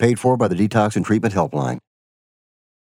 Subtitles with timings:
[0.00, 1.78] Paid for by the Detox and Treatment Helpline.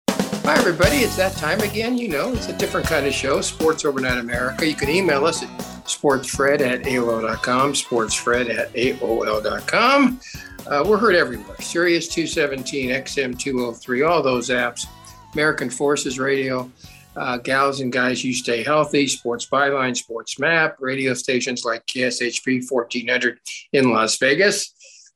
[0.09, 0.97] Hi, everybody.
[0.97, 1.97] It's that time again.
[1.97, 4.67] You know, it's a different kind of show, Sports Overnight America.
[4.67, 5.49] You can email us at
[5.85, 10.19] sportsfred at AOL.com, sportsfred at AOL.com.
[10.67, 14.85] Uh, we're heard everywhere Sirius 217, XM 203, all those apps,
[15.33, 16.69] American Forces Radio,
[17.15, 22.69] uh, Gals and Guys You Stay Healthy, Sports Byline, Sports Map, radio stations like KSHP
[22.69, 23.39] 1400
[23.71, 24.73] in Las Vegas.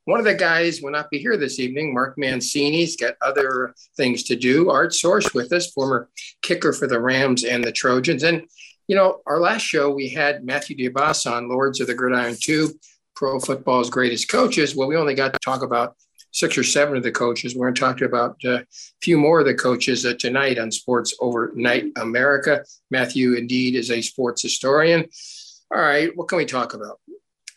[0.10, 1.94] One of the guys will not be here this evening.
[1.94, 4.72] Mark Mancini's got other things to do.
[4.72, 6.10] Art Source with us, former
[6.42, 8.24] kicker for the Rams and the Trojans.
[8.24, 8.42] And,
[8.88, 12.72] you know, our last show, we had Matthew DiBiase on Lords of the Gridiron 2,
[13.16, 14.76] pro football's greatest coaches.
[14.76, 15.96] Well, we only got to talk about
[16.32, 17.56] six or seven of the coaches.
[17.56, 18.66] We're going to talk about a
[19.04, 22.66] few more of the coaches uh, tonight on Sports Overnight America.
[22.90, 25.06] Matthew, indeed, is a sports historian.
[25.72, 27.00] All right, what can we talk about?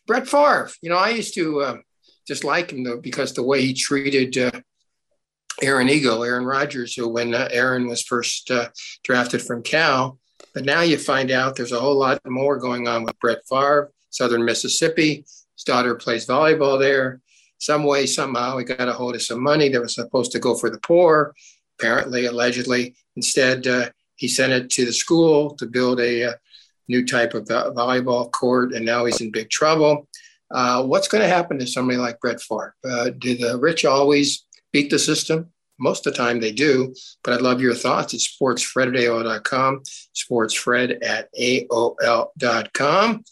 [0.06, 0.68] Brett Favre.
[0.82, 1.76] You know, I used to uh,
[2.26, 4.60] dislike him though because the way he treated uh,
[5.60, 8.68] Aaron Eagle, Aaron Rodgers, who when uh, Aaron was first uh,
[9.04, 10.18] drafted from Cal.
[10.54, 13.92] But now you find out there's a whole lot more going on with Brett Favre,
[14.10, 15.24] Southern Mississippi.
[15.56, 17.20] His daughter plays volleyball there
[17.62, 20.56] some way, somehow, he got a hold of some money that was supposed to go
[20.56, 21.32] for the poor,
[21.78, 22.96] apparently, allegedly.
[23.14, 26.32] Instead, uh, he sent it to the school to build a, a uh,
[26.88, 30.08] new type of volleyball court, and now he's in big trouble.
[30.52, 32.74] Uh, what's going to happen to somebody like Brett Favre?
[32.84, 35.50] Uh, do the rich always beat the system?
[35.78, 38.14] Most of the time they do, but I'd love your thoughts.
[38.14, 39.82] It's sportsfred at AOL.com,
[40.14, 43.24] sportsfred at AOL.com.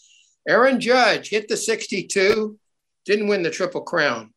[0.48, 2.59] Aaron Judge hit the 62
[3.04, 4.32] didn't win the Triple Crown.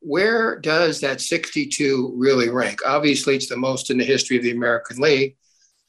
[0.00, 2.80] Where does that 62 really rank?
[2.86, 5.36] Obviously, it's the most in the history of the American League.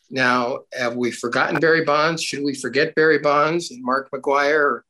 [0.10, 2.24] Now, have we forgotten Barry Bonds?
[2.24, 4.86] Should we forget Barry Bonds and Mark McGwire or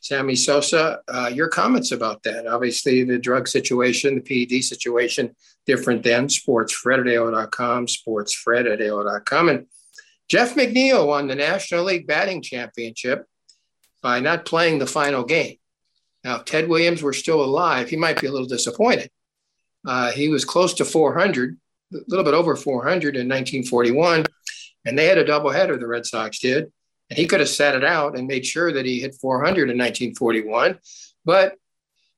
[0.00, 1.00] Sammy Sosa?
[1.06, 2.46] Uh, your comments about that?
[2.46, 5.34] Obviously, the drug situation, the PED situation,
[5.66, 9.48] different than sportsfred at AO.com, sportsfred at AO.com.
[9.50, 9.66] And
[10.28, 13.26] Jeff McNeil won the National League batting championship
[14.02, 15.56] by not playing the final game.
[16.24, 19.10] Now, if Ted Williams were still alive, he might be a little disappointed.
[19.86, 21.56] Uh, he was close to 400,
[21.92, 24.26] a little bit over 400 in 1941,
[24.84, 26.70] and they had a doubleheader, the Red Sox did.
[27.10, 29.76] And he could have sat it out and made sure that he hit 400 in
[29.76, 30.78] 1941.
[31.24, 31.56] But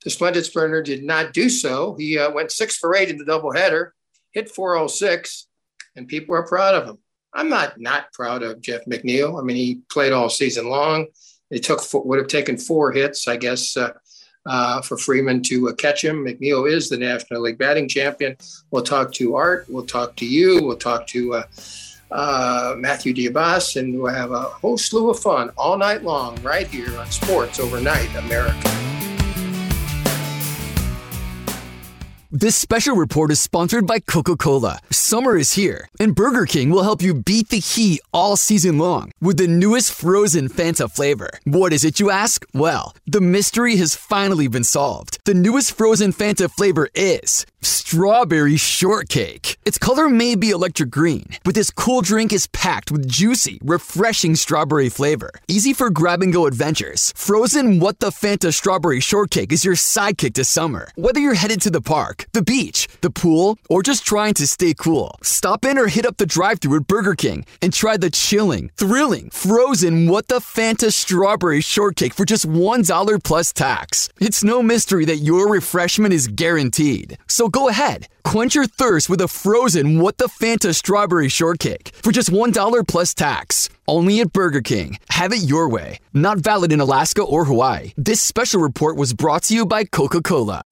[0.04, 1.94] the Splendid Splinter did not do so.
[1.98, 3.90] He uh, went six for eight in the doubleheader,
[4.32, 5.46] hit 406,
[5.96, 6.98] and people are proud of him.
[7.34, 9.40] I'm not not proud of Jeff McNeil.
[9.40, 11.06] I mean, he played all season long.
[11.50, 13.92] It took would have taken four hits, I guess, uh,
[14.44, 16.24] uh, for Freeman to uh, catch him.
[16.24, 18.36] McNeil is the National League batting champion.
[18.70, 19.66] We'll talk to Art.
[19.68, 20.62] We'll talk to you.
[20.62, 21.42] We'll talk to
[22.12, 26.66] uh, Matthew DiBiase, and we'll have a whole slew of fun all night long right
[26.66, 28.68] here on Sports Overnight America.
[32.34, 34.78] This special report is sponsored by Coca Cola.
[34.90, 39.12] Summer is here, and Burger King will help you beat the heat all season long
[39.20, 41.28] with the newest frozen Fanta flavor.
[41.44, 42.46] What is it, you ask?
[42.54, 45.18] Well, the mystery has finally been solved.
[45.26, 49.56] The newest frozen Fanta flavor is strawberry shortcake.
[49.64, 54.34] Its color may be electric green, but this cool drink is packed with juicy, refreshing
[54.34, 55.30] strawberry flavor.
[55.48, 57.12] Easy for grab and go adventures.
[57.16, 60.88] Frozen What the Fanta strawberry shortcake is your sidekick to summer.
[60.96, 64.74] Whether you're headed to the park, the beach, the pool, or just trying to stay
[64.74, 68.10] cool, stop in or hit up the drive thru at Burger King and try the
[68.10, 74.08] chilling, thrilling, frozen What the Fanta strawberry shortcake for just $1 plus tax.
[74.20, 77.18] It's no mystery that your refreshment is guaranteed.
[77.28, 82.10] So go ahead, quench your thirst with a frozen What the Fanta strawberry shortcake for
[82.10, 83.68] just $1 plus tax.
[83.86, 84.98] Only at Burger King.
[85.10, 86.00] Have it your way.
[86.12, 87.92] Not valid in Alaska or Hawaii.
[87.96, 90.64] This special report was brought to you by Coca Cola.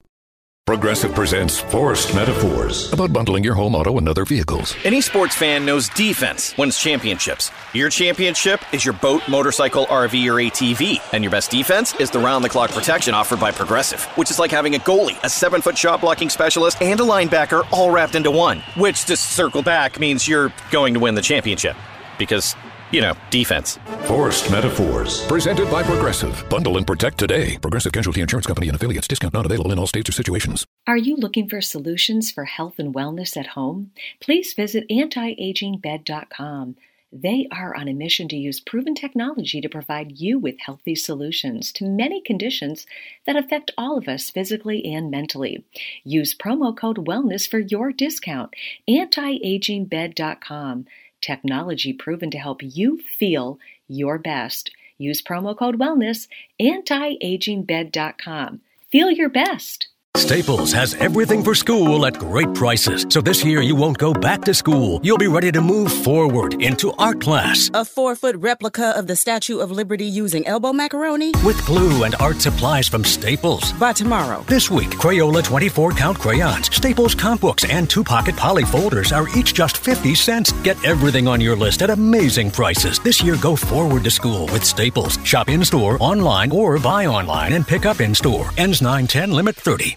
[0.70, 4.72] Progressive presents Forced Metaphors about bundling your home, auto, and other vehicles.
[4.84, 7.50] Any sports fan knows defense wins championships.
[7.74, 11.00] Your championship is your boat, motorcycle, RV, or ATV.
[11.12, 14.38] And your best defense is the round the clock protection offered by Progressive, which is
[14.38, 18.14] like having a goalie, a seven foot shot blocking specialist, and a linebacker all wrapped
[18.14, 18.60] into one.
[18.76, 21.74] Which, to circle back, means you're going to win the championship.
[22.16, 22.54] Because
[22.92, 23.78] you know, defense.
[24.06, 25.26] Forced Metaphors.
[25.26, 26.44] Presented by Progressive.
[26.48, 27.58] Bundle and protect today.
[27.58, 29.08] Progressive Casualty Insurance Company and affiliates.
[29.08, 30.66] Discount not available in all states or situations.
[30.86, 33.92] Are you looking for solutions for health and wellness at home?
[34.20, 36.76] Please visit antiagingbed.com.
[37.12, 41.72] They are on a mission to use proven technology to provide you with healthy solutions
[41.72, 42.86] to many conditions
[43.26, 45.64] that affect all of us physically and mentally.
[46.04, 48.54] Use promo code WELLNESS for your discount.
[48.88, 50.86] Antiagingbed.com.
[51.20, 53.58] Technology proven to help you feel
[53.88, 54.70] your best.
[54.98, 56.28] Use promo code WELLNESS,
[56.60, 58.60] antiagingbed.com.
[58.90, 59.88] Feel your best.
[60.20, 63.06] Staples has everything for school at great prices.
[63.08, 65.00] So this year you won't go back to school.
[65.02, 67.70] You'll be ready to move forward into art class.
[67.72, 71.32] A four foot replica of the Statue of Liberty using elbow macaroni?
[71.42, 73.72] With glue and art supplies from Staples.
[73.72, 74.44] By tomorrow.
[74.46, 79.26] This week, Crayola 24 count crayons, Staples comp books, and two pocket poly folders are
[79.36, 80.52] each just 50 cents.
[80.62, 82.98] Get everything on your list at amazing prices.
[82.98, 85.18] This year, go forward to school with Staples.
[85.24, 88.50] Shop in store, online, or buy online and pick up in store.
[88.58, 89.96] Ends 910, limit 30.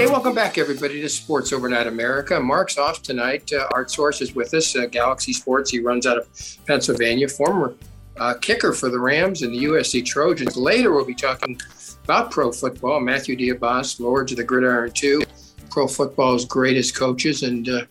[0.00, 2.40] Hey, welcome back, everybody, to Sports Overnight America.
[2.40, 3.52] Mark's off tonight.
[3.52, 5.70] Uh, Art Source is with us, uh, Galaxy Sports.
[5.70, 6.26] He runs out of
[6.66, 7.74] Pennsylvania, former
[8.16, 10.56] uh, kicker for the Rams and the USC Trojans.
[10.56, 11.60] Later, we'll be talking
[12.04, 12.98] about pro football.
[12.98, 15.22] Matthew DiBiase, Lords of the Gridiron 2,
[15.68, 17.84] pro football's greatest coaches, and uh,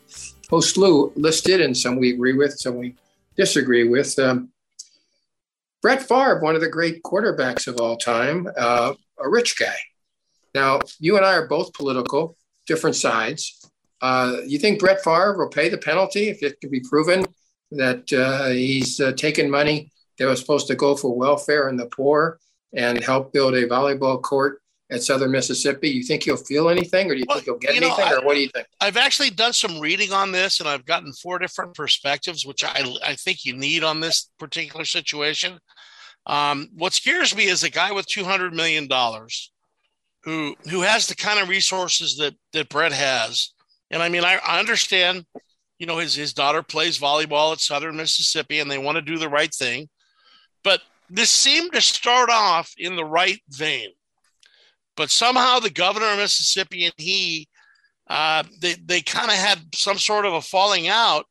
[0.50, 2.96] whole slew listed, and some we agree with, some we
[3.38, 4.18] disagree with.
[4.18, 4.50] Um,
[5.84, 9.76] Brett Favre, one of the great quarterbacks of all time, uh, a rich guy.
[10.54, 12.38] Now, you and I are both political,
[12.68, 13.60] different sides.
[14.02, 17.26] Uh, you think Brett Favre will pay the penalty if it can be proven
[17.72, 21.86] that uh, he's uh, taken money that was supposed to go for welfare and the
[21.88, 22.40] poor
[22.74, 24.62] and help build a volleyball court
[24.92, 25.90] at Southern Mississippi?
[25.90, 28.26] You think he'll feel anything, or do you well, think he'll get anything, know, or
[28.26, 28.68] what do you think?
[28.82, 32.96] I've actually done some reading on this, and I've gotten four different perspectives, which I
[33.06, 35.60] I think you need on this particular situation.
[36.26, 39.52] Um, what scares me is a guy with two hundred million dollars
[40.24, 43.54] who who has the kind of resources that that Brett has.
[43.92, 45.26] And I mean, I, I understand,
[45.80, 49.18] you know, his his daughter plays volleyball at Southern Mississippi, and they want to do
[49.18, 49.90] the right thing.
[50.64, 53.90] But this seemed to start off in the right vein.
[54.96, 57.48] But somehow the governor of Mississippi and he,
[58.10, 61.26] uh, they they kind of had some sort of a falling out.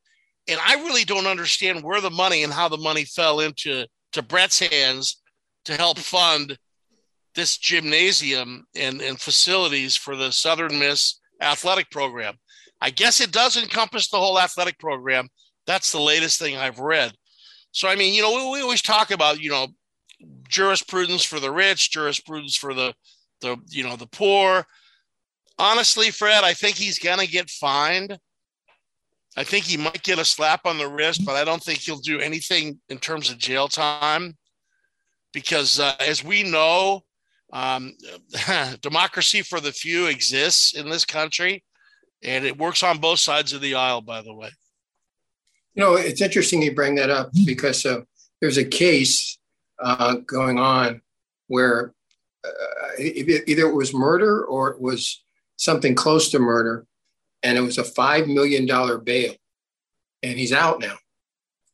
[0.48, 4.22] And I really don't understand where the money and how the money fell into to
[4.22, 5.20] Brett's hands
[5.66, 6.56] to help fund
[7.38, 12.34] this gymnasium and, and facilities for the Southern Miss athletic program.
[12.80, 15.28] I guess it does encompass the whole athletic program.
[15.64, 17.12] That's the latest thing I've read.
[17.70, 19.68] So, I mean, you know, we, we always talk about, you know,
[20.48, 22.92] jurisprudence for the rich, jurisprudence for the,
[23.40, 24.66] the, you know, the poor.
[25.60, 28.18] Honestly, Fred, I think he's going to get fined.
[29.36, 31.98] I think he might get a slap on the wrist, but I don't think he'll
[31.98, 34.36] do anything in terms of jail time
[35.32, 37.04] because, uh, as we know,
[37.52, 37.94] um,
[38.82, 41.64] democracy for the few exists in this country,
[42.22, 44.50] and it works on both sides of the aisle, by the way.
[45.74, 48.00] You know, it's interesting you bring that up because uh,
[48.40, 49.38] there's a case
[49.80, 51.00] uh, going on
[51.46, 51.94] where
[52.44, 52.50] uh,
[52.98, 55.22] either it was murder or it was
[55.56, 56.86] something close to murder,
[57.42, 58.66] and it was a $5 million
[59.04, 59.34] bail.
[60.22, 60.96] And he's out now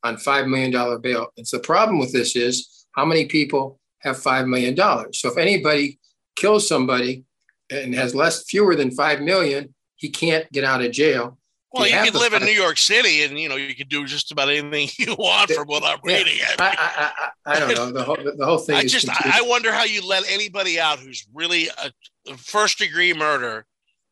[0.03, 1.27] on $5 million bail.
[1.37, 4.77] And so the problem with this is how many people have $5 million.
[5.13, 5.99] So if anybody
[6.35, 7.25] kills somebody
[7.69, 11.37] and has less, fewer than 5 million, he can't get out of jail.
[11.73, 14.05] Well, you, you can live in New York City and, you know, you can do
[14.05, 16.39] just about anything you want from what I'm yeah, reading.
[16.41, 17.11] I, mean, I,
[17.45, 17.91] I, I, don't know.
[17.91, 21.27] The whole, the whole thing I just, I wonder how you let anybody out who's
[21.33, 21.91] really a,
[22.37, 23.65] first degree murder.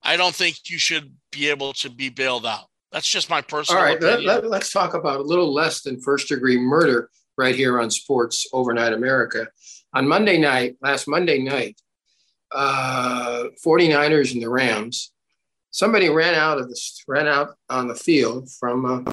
[0.04, 2.66] I don't think you should be able to be bailed out.
[2.92, 3.80] That's just my personal.
[3.80, 4.26] All right, opinion.
[4.26, 7.90] let, let, us talk about a little less than first degree murder right here on
[7.90, 9.48] Sports Overnight America.
[9.94, 11.80] On Monday night, last Monday night,
[12.52, 15.12] uh, 49ers and the Rams,
[15.72, 19.12] somebody ran out of the ran out on the field from uh,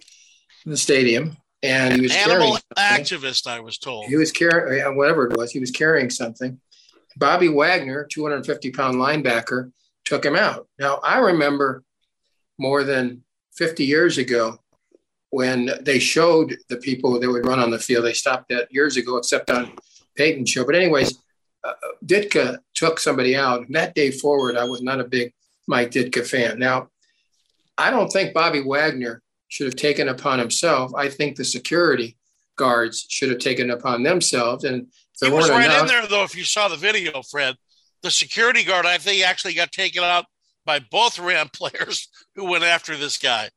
[0.64, 3.46] the stadium, and he was animal activist.
[3.46, 5.50] I was told he was carrying whatever it was.
[5.50, 6.60] He was carrying something.
[7.16, 9.72] Bobby Wagner, 250 pound linebacker,
[10.04, 10.66] took him out.
[10.78, 11.82] Now I remember
[12.58, 14.58] more than 50 years ago
[15.30, 18.04] when they showed the people that would run on the field.
[18.04, 19.72] They stopped that years ago, except on
[20.20, 20.66] Peyton show.
[20.66, 21.18] But anyways,
[21.64, 21.72] uh,
[22.04, 23.66] Ditka took somebody out.
[23.66, 25.32] And that day forward, I was not a big
[25.66, 26.58] Mike Ditka fan.
[26.58, 26.88] Now,
[27.78, 30.92] I don't think Bobby Wagner should have taken upon himself.
[30.94, 32.18] I think the security
[32.56, 34.64] guards should have taken upon themselves.
[34.64, 34.88] And
[35.22, 36.22] he was right enough, in there, though.
[36.24, 37.56] If you saw the video, Fred,
[38.02, 40.26] the security guard, I think, actually got taken out
[40.66, 43.48] by both Ram players who went after this guy.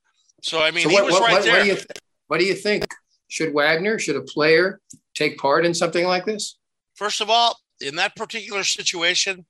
[0.41, 1.53] So I mean, so what, he was what, right what, there.
[1.53, 1.87] What do, you th-
[2.27, 2.85] what do you think?
[3.27, 4.79] Should Wagner, should a player
[5.13, 6.57] take part in something like this?
[6.95, 9.45] First of all, in that particular situation,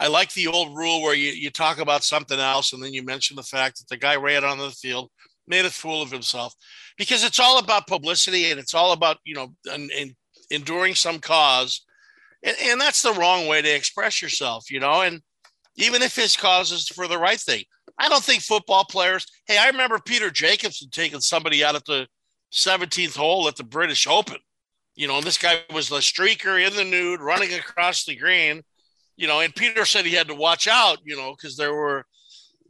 [0.00, 3.04] I like the old rule where you, you talk about something else and then you
[3.04, 5.10] mention the fact that the guy ran on the field,
[5.46, 6.54] made a fool of himself,
[6.98, 10.14] because it's all about publicity and it's all about you know and, and
[10.50, 11.84] enduring some cause,
[12.42, 15.02] and, and that's the wrong way to express yourself, you know.
[15.02, 15.20] And
[15.76, 17.64] even if his cause is for the right thing,
[17.98, 19.26] I don't think football players.
[19.46, 22.06] Hey, I remember Peter Jacobsen taking somebody out at the
[22.52, 24.38] 17th hole at the British Open.
[24.94, 28.62] You know, this guy was the streaker in the nude running across the green.
[29.16, 30.98] You know, and Peter said he had to watch out.
[31.04, 32.04] You know, because there were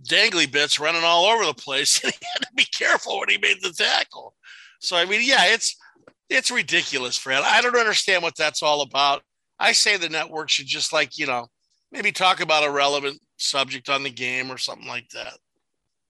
[0.08, 3.38] dangly bits running all over the place, and he had to be careful when he
[3.38, 4.34] made the tackle.
[4.80, 5.76] So I mean, yeah, it's
[6.28, 7.42] it's ridiculous, Fred.
[7.44, 9.22] I don't understand what that's all about.
[9.58, 11.46] I say the network should just like you know
[11.92, 15.38] maybe talk about a relevant subject on the game or something like that.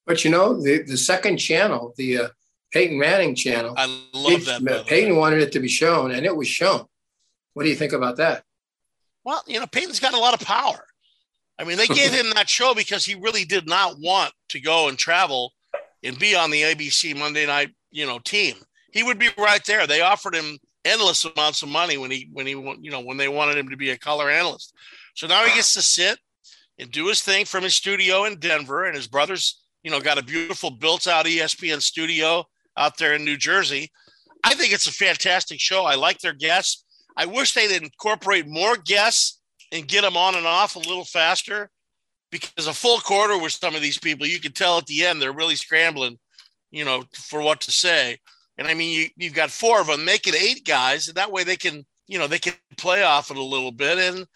[0.06, 2.28] But you know, the the second channel, the uh,
[2.74, 4.84] Peyton Manning channel, I love that.
[4.88, 6.84] Peyton wanted it to be shown, and it was shown.
[7.52, 8.42] What do you think about that?
[9.24, 10.84] Well, you know, Peyton's got a lot of power.
[11.56, 14.88] I mean, they gave him that show because he really did not want to go
[14.88, 15.52] and travel
[16.02, 18.56] and be on the ABC Monday night, you know, team.
[18.92, 19.86] He would be right there.
[19.86, 23.28] They offered him endless amounts of money when he when he you know when they
[23.28, 24.74] wanted him to be a color analyst.
[25.14, 26.18] So now he gets to sit
[26.80, 30.18] and do his thing from his studio in Denver, and his brother's you know got
[30.18, 32.44] a beautiful built out ESPN studio
[32.76, 33.90] out there in New Jersey.
[34.42, 35.84] I think it's a fantastic show.
[35.84, 36.84] I like their guests.
[37.16, 39.40] I wish they'd incorporate more guests
[39.72, 41.70] and get them on and off a little faster
[42.30, 45.22] because a full quarter with some of these people, you can tell at the end
[45.22, 46.18] they're really scrambling,
[46.70, 48.18] you know, for what to say.
[48.58, 51.30] And I mean, you, you've got four of them, make it eight guys, and that
[51.30, 53.98] way they can, you know, they can play off it a little bit.
[53.98, 54.26] And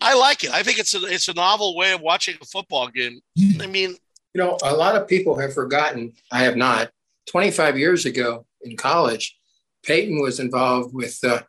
[0.00, 0.50] I like it.
[0.50, 3.20] I think it's a it's a novel way of watching a football game.
[3.38, 3.60] Hmm.
[3.60, 3.96] I mean,
[4.34, 6.12] you know, a lot of people have forgotten.
[6.30, 6.90] I have not.
[7.30, 9.36] 25 years ago in college,
[9.82, 11.42] Peyton was involved with uh,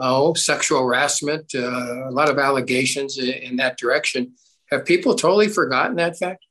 [0.00, 4.34] oh sexual harassment, uh, a lot of allegations in, in that direction.
[4.70, 6.44] Have people totally forgotten that fact?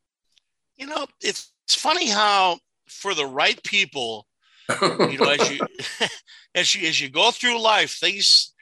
[0.77, 4.25] You know, it's it's funny how for the right people,
[4.81, 5.59] you know, as you
[6.55, 8.53] as you as you go through life, things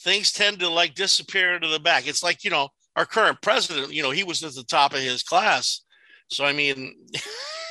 [0.00, 2.06] things tend to like disappear into the back.
[2.06, 5.00] It's like, you know, our current president, you know, he was at the top of
[5.00, 5.82] his class.
[6.28, 6.94] So I mean,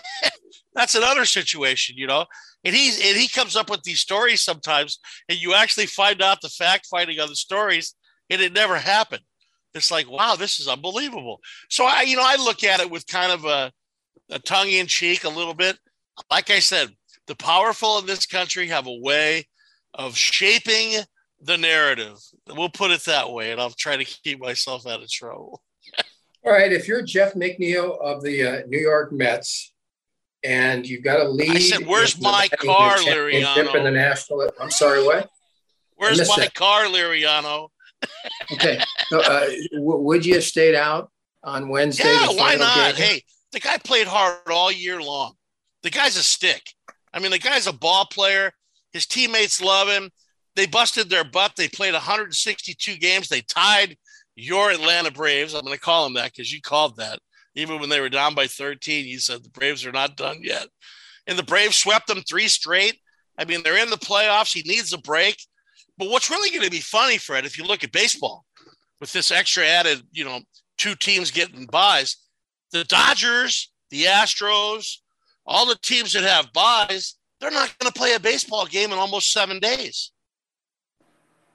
[0.75, 2.25] that's another situation, you know.
[2.63, 6.41] And he's and he comes up with these stories sometimes, and you actually find out
[6.41, 7.95] the fact finding of the stories,
[8.29, 9.23] and it never happened.
[9.73, 11.41] It's like, wow, this is unbelievable.
[11.69, 13.71] So I, you know, I look at it with kind of a,
[14.29, 15.77] a tongue in cheek a little bit.
[16.31, 16.89] Like I said,
[17.27, 19.47] the powerful in this country have a way
[19.93, 21.03] of shaping
[21.41, 22.17] the narrative.
[22.47, 25.61] We'll put it that way, and I'll try to keep myself out of trouble.
[26.45, 29.73] All right, if you're Jeff McNeil of the uh, New York Mets,
[30.45, 34.71] and you've got a lead, I said, "Where's my car, Liriano?" In the national, I'm
[34.71, 35.29] sorry, what?
[35.95, 36.53] Where's my that.
[36.53, 37.69] car, Liriano?
[38.51, 41.09] okay, so, uh, w- would you have stayed out
[41.43, 42.03] on Wednesday?
[42.03, 42.95] Yeah, why not?
[42.95, 43.05] Game?
[43.05, 45.33] Hey, the guy played hard all year long.
[45.83, 46.61] The guy's a stick.
[47.13, 48.51] I mean, the guy's a ball player.
[48.91, 50.11] His teammates love him.
[50.55, 51.55] They busted their butt.
[51.55, 53.29] They played 162 games.
[53.29, 53.97] They tied
[54.35, 55.53] your Atlanta Braves.
[55.53, 57.19] I'm going to call them that because you called that.
[57.55, 60.67] Even when they were down by 13, you said the Braves are not done yet.
[61.27, 62.99] And the Braves swept them three straight.
[63.37, 64.53] I mean, they're in the playoffs.
[64.53, 65.37] He needs a break.
[65.97, 68.45] But what's really going to be funny, Fred, if you look at baseball
[68.99, 70.41] with this extra added, you know,
[70.77, 72.17] two teams getting buys,
[72.71, 74.97] the Dodgers, the Astros,
[75.45, 78.97] all the teams that have buys, they're not going to play a baseball game in
[78.97, 80.11] almost seven days.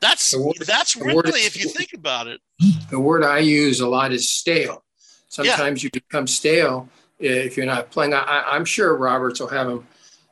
[0.00, 2.40] That's word, that's really word, if you think about it.
[2.88, 4.82] The word I use a lot is stale.
[5.30, 5.86] Sometimes yeah.
[5.86, 6.88] you become stale
[7.22, 8.12] uh, if you're not playing.
[8.12, 9.86] I, I'm sure Roberts will have him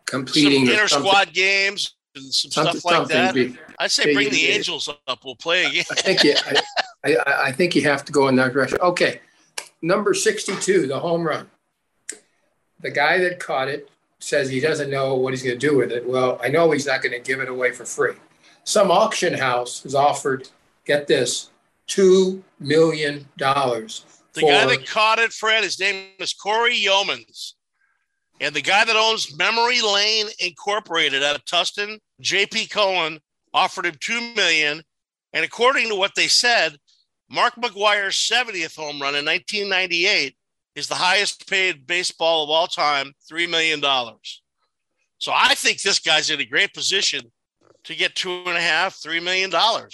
[0.07, 3.35] completing some inter squad games and some stuff like that.
[3.35, 5.25] Be, I say bring the Angels up.
[5.25, 5.85] We'll play again.
[5.91, 6.35] I think you,
[7.05, 8.79] I, I, I think you have to go in that direction.
[8.81, 9.21] Okay,
[9.81, 11.49] number 62, the home run.
[12.81, 13.89] The guy that caught it
[14.19, 16.09] says he doesn't know what he's going to do with it.
[16.09, 18.15] Well, I know he's not going to give it away for free.
[18.65, 20.49] Some auction house has offered,
[20.85, 21.51] get this,
[21.89, 23.29] $2 million.
[24.35, 27.55] The guy that caught it, Fred, his name is Cory Youmans.
[28.41, 33.19] And the guy that owns Memory Lane Incorporated out of Tustin, JP Cohen,
[33.53, 34.83] offered him 2 million.
[35.33, 36.77] And according to what they said,
[37.29, 40.37] Mark McGwire's 70th home run in 1998
[40.75, 43.81] is the highest paid baseball of all time, $3 million.
[45.19, 47.23] So I think this guy's in a great position
[47.85, 49.53] to get two and a half, $3 million.
[49.55, 49.89] I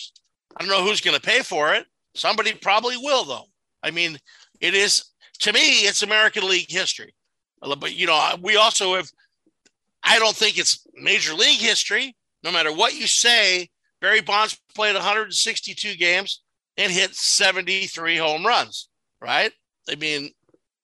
[0.58, 1.86] don't know who's going to pay for it.
[2.14, 3.46] Somebody probably will, though.
[3.84, 4.18] I mean,
[4.60, 5.04] it is,
[5.40, 7.14] to me, it's American League history.
[7.62, 9.10] Uh, but, you know, we also have,
[10.02, 12.16] I don't think it's Major League history.
[12.42, 13.68] No matter what you say,
[14.00, 16.42] Barry Bonds played 162 games
[16.76, 18.88] and hit 73 home runs,
[19.20, 19.52] right?
[19.88, 20.30] I mean,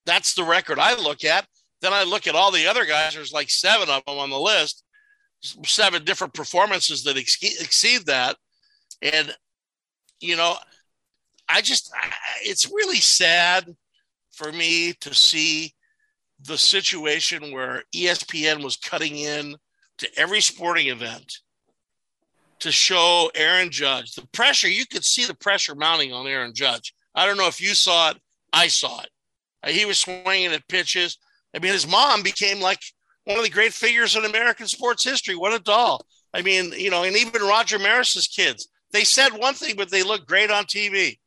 [0.06, 1.46] that's the record I look at.
[1.80, 4.38] Then I look at all the other guys, there's like seven of them on the
[4.38, 4.84] list,
[5.64, 8.36] seven different performances that exceed that.
[9.00, 9.34] And,
[10.20, 10.56] you know,
[11.50, 11.92] I just,
[12.42, 13.74] it's really sad
[14.32, 15.74] for me to see
[16.42, 19.56] the situation where ESPN was cutting in
[19.98, 21.38] to every sporting event
[22.60, 24.68] to show Aaron Judge the pressure.
[24.68, 26.94] You could see the pressure mounting on Aaron Judge.
[27.14, 28.18] I don't know if you saw it.
[28.52, 29.08] I saw it.
[29.62, 31.18] Uh, he was swinging at pitches.
[31.54, 32.80] I mean, his mom became like
[33.24, 35.36] one of the great figures in American sports history.
[35.36, 36.04] What a doll.
[36.32, 40.02] I mean, you know, and even Roger Maris's kids, they said one thing, but they
[40.02, 41.18] look great on TV.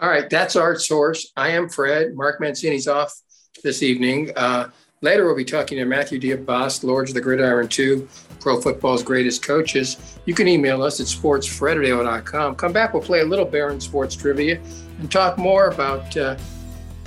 [0.00, 1.32] All right, that's our source.
[1.36, 2.14] I am Fred.
[2.14, 3.14] Mark Mancini's off
[3.62, 4.30] this evening.
[4.36, 4.70] Uh,
[5.02, 8.08] later, we'll be talking to Matthew DiBiase, Lords of the Gridiron 2,
[8.40, 10.18] Pro Football's greatest coaches.
[10.24, 12.54] You can email us at sportsfredadio.com.
[12.56, 14.60] Come back, we'll play a little Barron Sports Trivia
[14.98, 16.36] and talk more about uh,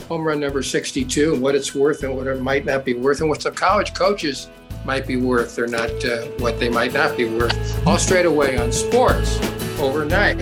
[0.07, 3.21] home run number 62 and what it's worth and what it might not be worth
[3.21, 4.49] and what some college coaches
[4.85, 7.87] might be worth or not uh, what they might not be worth.
[7.87, 9.39] All straight away on sports
[9.79, 10.39] overnight.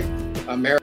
[0.50, 0.83] America.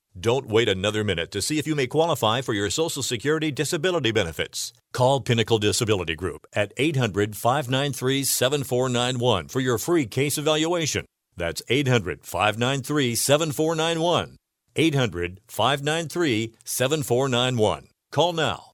[0.19, 4.11] Don't wait another minute to see if you may qualify for your Social Security disability
[4.11, 4.73] benefits.
[4.91, 11.05] Call Pinnacle Disability Group at 800 593 7491 for your free case evaluation.
[11.37, 14.35] That's 800 593 7491.
[14.75, 17.87] 800 593 7491.
[18.11, 18.73] Call now.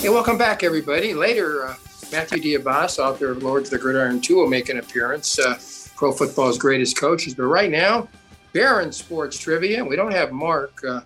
[0.00, 1.14] Hey, welcome back, everybody.
[1.14, 1.76] Later, uh,
[2.10, 5.38] Matthew DiBiase, author of Lords of the Gridiron 2, will make an appearance.
[5.38, 5.60] Uh,
[5.96, 7.34] Pro Football's greatest coaches.
[7.34, 8.08] But right now,
[8.54, 9.84] Barron Sports Trivia.
[9.84, 11.00] We don't have Mark, uh,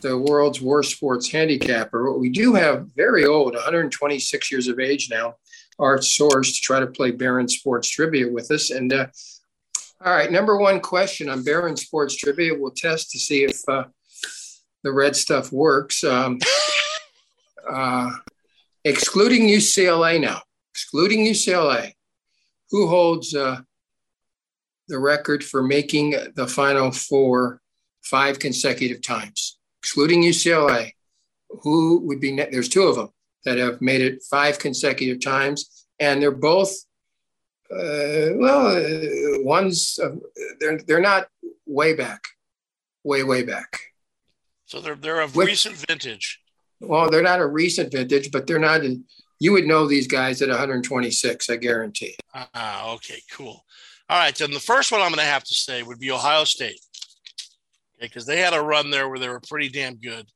[0.00, 5.08] the world's worst sports handicapper, but we do have very old, 126 years of age
[5.08, 5.36] now,
[5.78, 8.72] Art Source to try to play Barron Sports Trivia with us.
[8.72, 9.06] And uh,
[10.04, 12.58] all right, number one question on Barron Sports Trivia.
[12.58, 13.84] We'll test to see if uh,
[14.82, 16.02] the red stuff works.
[16.02, 16.40] Um,
[17.70, 18.10] uh,
[18.84, 21.92] excluding UCLA now, excluding UCLA,
[22.70, 23.60] who holds uh,
[24.88, 27.60] the record for making the Final Four
[28.02, 30.92] five consecutive times, excluding UCLA.
[31.62, 32.32] Who would be?
[32.32, 33.08] Ne- There's two of them
[33.44, 36.72] that have made it five consecutive times, and they're both.
[37.72, 40.10] Uh, well, uh, one's uh,
[40.60, 41.28] they're they're not
[41.66, 42.20] way back,
[43.04, 43.78] way way back.
[44.66, 46.40] So they're they're of With- recent vintage.
[46.80, 48.84] Well, they're not a recent vintage, but they're not.
[48.84, 49.04] In,
[49.40, 52.14] you would know these guys at 126, I guarantee.
[52.34, 53.63] Ah, okay, cool.
[54.08, 56.44] All right, then the first one I'm going to have to say would be Ohio
[56.44, 56.78] State,
[58.00, 60.26] because they had a run there where they were pretty damn good.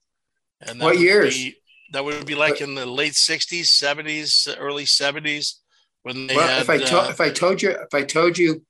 [0.62, 1.34] And that What years?
[1.36, 1.56] be-
[1.92, 5.54] that would be like in the late '60s, '70s, early '70s
[6.02, 6.62] when they Well, had.
[6.62, 8.64] if I to, uh, if I told you if I told you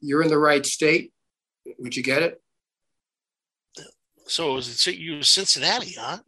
[0.00, 1.12] you're in the right state,
[1.78, 2.40] would you get it?
[4.26, 6.18] so it was you Cincinnati, huh?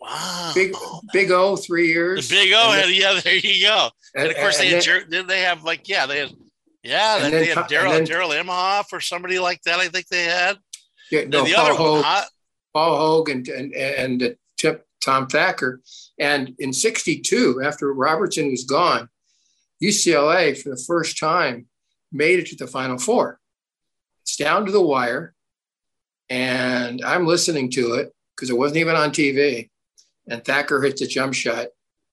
[0.00, 0.52] Wow.
[0.54, 0.74] Big
[1.12, 2.26] Big O, three years.
[2.28, 3.90] The Big O And had, yeah, there you go.
[4.14, 6.30] And, And- of course, they had, then- Jer- then they have like, yeah, they had,
[6.82, 9.78] yeah, And then they had Daryl Darrall Imhoff or somebody like that.
[9.80, 10.58] I think they had.
[11.10, 12.24] Yeah, no, the Paul other one, huh?
[12.72, 15.80] Paul Hogue and and, and uh, Tip, Tom Thacker.
[16.18, 19.08] And in '62, after Robertson was gone,
[19.82, 21.66] UCLA for the first time
[22.12, 23.38] made it to the Final Four.
[24.22, 25.34] It's down to the wire,
[26.28, 29.68] and I'm listening to it because it wasn't even on TV.
[30.28, 31.68] And Thacker hits a jump shot,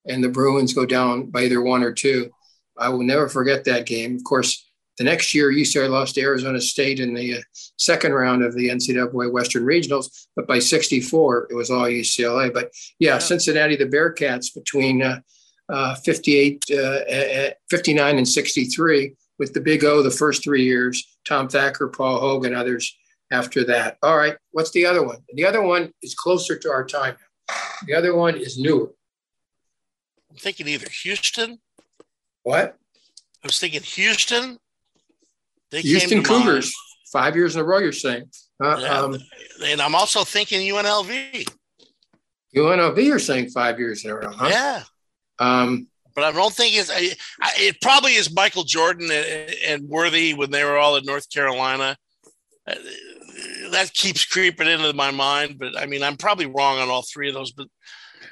[0.05, 2.31] and the Bruins go down by either one or two.
[2.79, 4.15] I will never forget that game.
[4.15, 7.41] Of course, the next year, UCLA lost to Arizona State in the uh,
[7.77, 12.51] second round of the NCAA Western Regionals, but by 64, it was all UCLA.
[12.51, 15.19] But yeah, Cincinnati, the Bearcats between uh,
[15.69, 21.17] uh, 58, uh, uh, 59 and 63, with the Big O the first three years,
[21.27, 22.97] Tom Thacker, Paul Hogue, and others
[23.31, 23.97] after that.
[24.01, 25.19] All right, what's the other one?
[25.33, 27.17] The other one is closer to our time.
[27.85, 28.91] The other one is newer.
[30.31, 31.59] I'm thinking either Houston.
[32.47, 32.77] What?
[33.43, 34.57] I was thinking Houston.
[35.69, 36.43] They Houston came to mind.
[36.45, 36.73] Cougars,
[37.11, 38.23] five years in a row, you're saying.
[38.63, 38.99] Uh, Yeah.
[39.01, 39.17] um,
[39.65, 41.45] and I'm also thinking UNLV.
[42.55, 44.47] UNLV, you're saying five years in a row, huh?
[44.49, 44.83] Yeah.
[45.39, 46.89] Um, But I don't think it's.
[46.89, 51.03] I, I, it probably is Michael Jordan and, and Worthy when they were all in
[51.03, 51.97] North Carolina.
[52.65, 52.75] Uh,
[53.71, 57.27] That keeps creeping into my mind, but I mean, I'm probably wrong on all three
[57.27, 57.51] of those.
[57.51, 57.67] But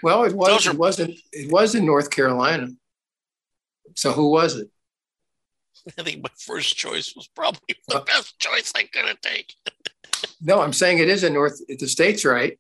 [0.02, 0.66] Well, it was.
[0.68, 1.20] Are- It wasn't.
[1.34, 2.70] It was in North Carolina.
[3.96, 4.70] So who was it?
[6.00, 9.56] I think my first choice was probably the best choice I could have taken.
[10.42, 11.60] No, I'm saying it is in North.
[11.68, 12.60] The state's right.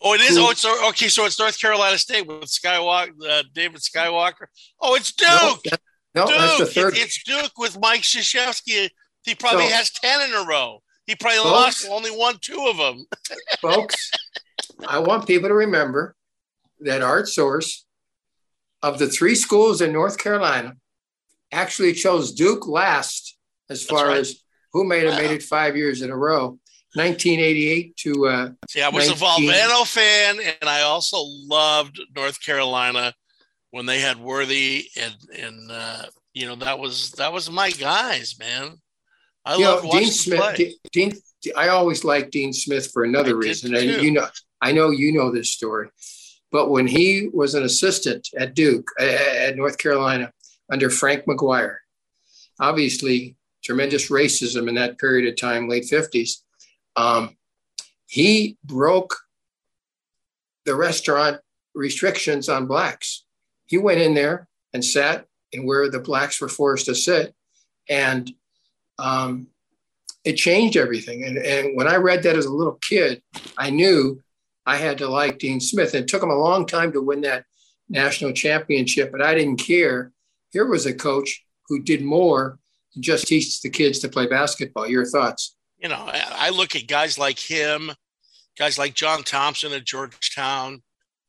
[0.00, 0.36] Oh, it is.
[0.36, 1.08] Who- Oh, it's okay.
[1.08, 4.46] So it's North Carolina State with Skywalker, uh, David Skywalker.
[4.80, 5.28] Oh, it's Duke.
[5.30, 5.80] No, that-
[6.14, 6.36] no, Duke.
[6.38, 6.96] that's the It- third.
[6.96, 8.90] it's Duke with Mike Krzyzewski.
[9.24, 10.82] He probably So- has ten in a row.
[11.06, 13.06] He probably Folks- lost only one, two of them.
[13.60, 14.10] folks.
[14.86, 16.14] I want people to remember
[16.80, 17.84] that Art Source,
[18.82, 20.74] of the three schools in North Carolina,
[21.52, 23.36] actually chose Duke last
[23.70, 24.18] as far right.
[24.18, 24.42] as
[24.72, 26.58] who made it made it five years in a row.
[26.94, 32.44] 1988 to uh, See, I was a 19 Valvano fan, and I also loved North
[32.44, 33.14] Carolina
[33.70, 36.02] when they had Worthy, and and uh,
[36.34, 38.76] you know that was that was my guys, man.
[39.44, 40.60] I know, Dean Smith.
[40.92, 41.12] Dean,
[41.56, 44.26] I always liked Dean Smith for another I reason, and you know,
[44.60, 45.88] I know you know this story.
[46.52, 50.32] But when he was an assistant at Duke at North Carolina
[50.70, 51.78] under Frank McGuire,
[52.60, 56.44] obviously tremendous racism in that period of time, late fifties.
[56.94, 57.36] Um,
[58.06, 59.16] he broke
[60.66, 61.40] the restaurant
[61.74, 63.24] restrictions on blacks.
[63.66, 67.34] He went in there and sat in where the blacks were forced to sit,
[67.88, 68.30] and
[68.98, 69.46] um,
[70.24, 71.24] it changed everything.
[71.24, 73.22] And, and when I read that as a little kid,
[73.56, 74.22] I knew
[74.66, 75.94] I had to like Dean Smith.
[75.94, 77.44] It took him a long time to win that
[77.88, 80.12] national championship, but I didn't care.
[80.50, 82.58] Here was a coach who did more
[82.94, 84.86] than just teach the kids to play basketball.
[84.86, 85.56] Your thoughts?
[85.78, 87.90] You know, I look at guys like him,
[88.56, 90.82] guys like John Thompson at Georgetown,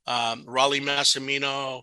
[0.06, 1.82] um, Rollie Massimino.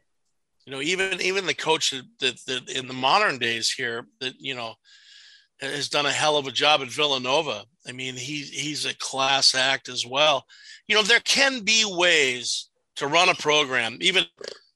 [0.67, 4.55] You know, even even the coach that, that in the modern days here that you
[4.55, 4.75] know
[5.61, 7.65] has done a hell of a job at Villanova.
[7.87, 10.45] I mean, he he's a class act as well.
[10.91, 13.99] You know, there can be ways to run a program.
[14.01, 14.25] Even,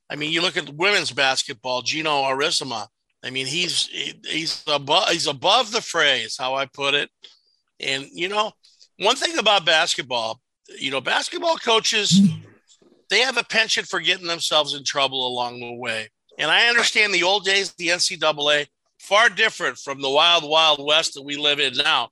[0.09, 1.83] I mean, you look at women's basketball.
[1.83, 2.87] Geno Auriemma.
[3.24, 3.88] I mean, he's
[4.24, 7.11] he's above he's above the phrase, how I put it.
[7.81, 8.53] And you know,
[9.00, 10.40] one thing about basketball,
[10.79, 12.20] you know, basketball coaches,
[13.11, 16.11] they have a penchant for getting themselves in trouble along the way.
[16.38, 18.68] And I understand the old days, the NCAA,
[19.00, 22.11] far different from the wild, wild west that we live in now.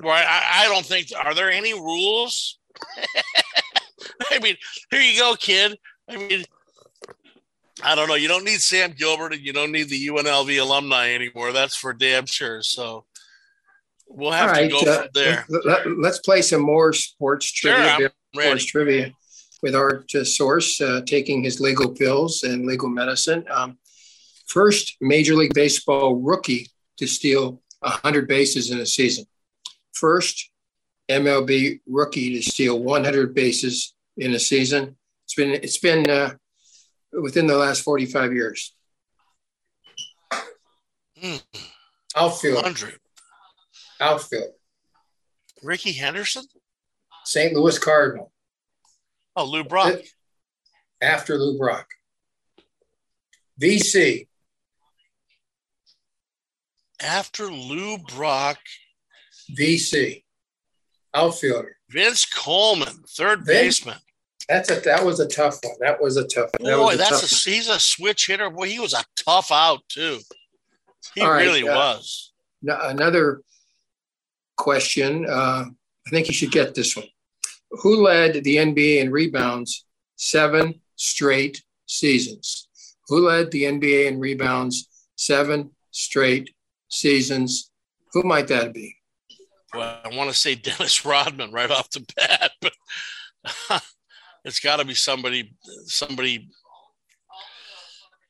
[0.00, 2.58] Where I, I don't think are there any rules.
[4.30, 4.56] I mean,
[4.90, 5.78] here you go, kid.
[6.08, 6.44] I mean,
[7.82, 8.14] I don't know.
[8.14, 11.52] You don't need Sam Gilbert and you don't need the UNLV alumni anymore.
[11.52, 12.62] That's for damn sure.
[12.62, 13.04] So
[14.08, 15.46] we'll have right, to go uh, from there.
[15.48, 17.96] Let, us play some more sports trivia.
[17.96, 19.12] Sure, sports trivia
[19.62, 23.44] with our source uh, taking his legal pills and legal medicine.
[23.50, 23.78] Um,
[24.46, 29.24] first Major League Baseball rookie to steal 100 bases in a season.
[29.92, 30.50] First
[31.10, 34.96] MLB rookie to steal 100 bases in a season.
[35.24, 36.34] It's been it's been uh,
[37.12, 38.74] within the last 45 years.
[41.22, 41.42] Mm.
[42.16, 42.56] Outfield.
[42.56, 42.98] 100.
[44.00, 44.52] Outfield.
[45.62, 46.44] Rickey Henderson?
[47.24, 47.54] St.
[47.54, 48.32] Louis Cardinal.
[49.36, 50.00] Oh, Lou Brock.
[51.00, 51.88] After Lou Brock.
[53.60, 54.28] VC.
[57.00, 58.58] After Lou Brock.
[59.58, 60.23] VC.
[61.14, 61.76] Outfielder.
[61.90, 63.98] Vince Coleman, third Vince, baseman.
[64.48, 65.76] That's a that was a tough one.
[65.80, 66.70] That was a tough one.
[66.70, 68.50] That Boy, a that's a he's a switch hitter.
[68.50, 70.18] Boy, he was a tough out too.
[71.14, 72.32] He right, really uh, was.
[72.62, 73.42] Another
[74.56, 75.26] question.
[75.28, 75.66] Uh,
[76.06, 77.06] I think you should get this one.
[77.70, 82.68] Who led the NBA in rebounds seven straight seasons?
[83.08, 86.50] Who led the NBA in rebounds seven straight
[86.88, 87.70] seasons?
[88.12, 88.96] Who might that be?
[89.74, 92.72] Well, I want to say Dennis Rodman right off the bat, but
[94.44, 95.54] it's got to be somebody,
[95.86, 96.48] somebody.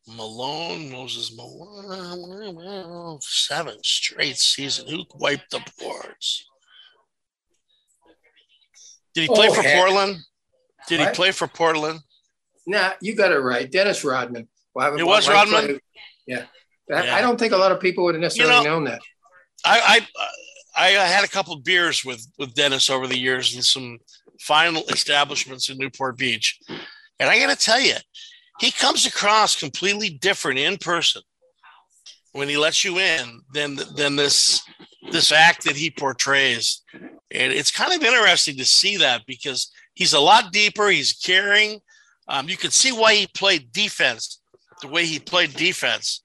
[0.06, 4.86] Malone, Moses Malone, seven straight season.
[4.86, 6.46] Who wiped the boards?
[9.14, 9.78] Did he play oh, for heck.
[9.78, 10.18] Portland?
[10.88, 11.08] Did what?
[11.08, 12.00] he play for Portland?
[12.66, 13.70] Nah, you got it right.
[13.70, 14.46] Dennis Rodman.
[14.74, 15.80] Well, it was Rodman.
[16.26, 16.44] Yeah.
[16.90, 17.14] yeah.
[17.14, 19.00] I don't think a lot of people would have necessarily you know, known that.
[19.64, 20.26] I, I
[20.76, 23.98] I had a couple beers with with Dennis over the years in some
[24.40, 26.58] fine establishments in Newport Beach,
[27.18, 27.94] and I got to tell you,
[28.60, 31.22] he comes across completely different in person
[32.32, 34.62] when he lets you in than than this
[35.10, 36.82] this act that he portrays.
[36.92, 40.88] And it's kind of interesting to see that because he's a lot deeper.
[40.88, 41.80] He's caring.
[42.28, 44.40] Um, you can see why he played defense
[44.80, 46.22] the way he played defense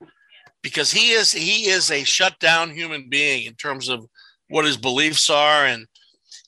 [0.61, 4.05] because he is he is a shut down human being in terms of
[4.49, 5.87] what his beliefs are and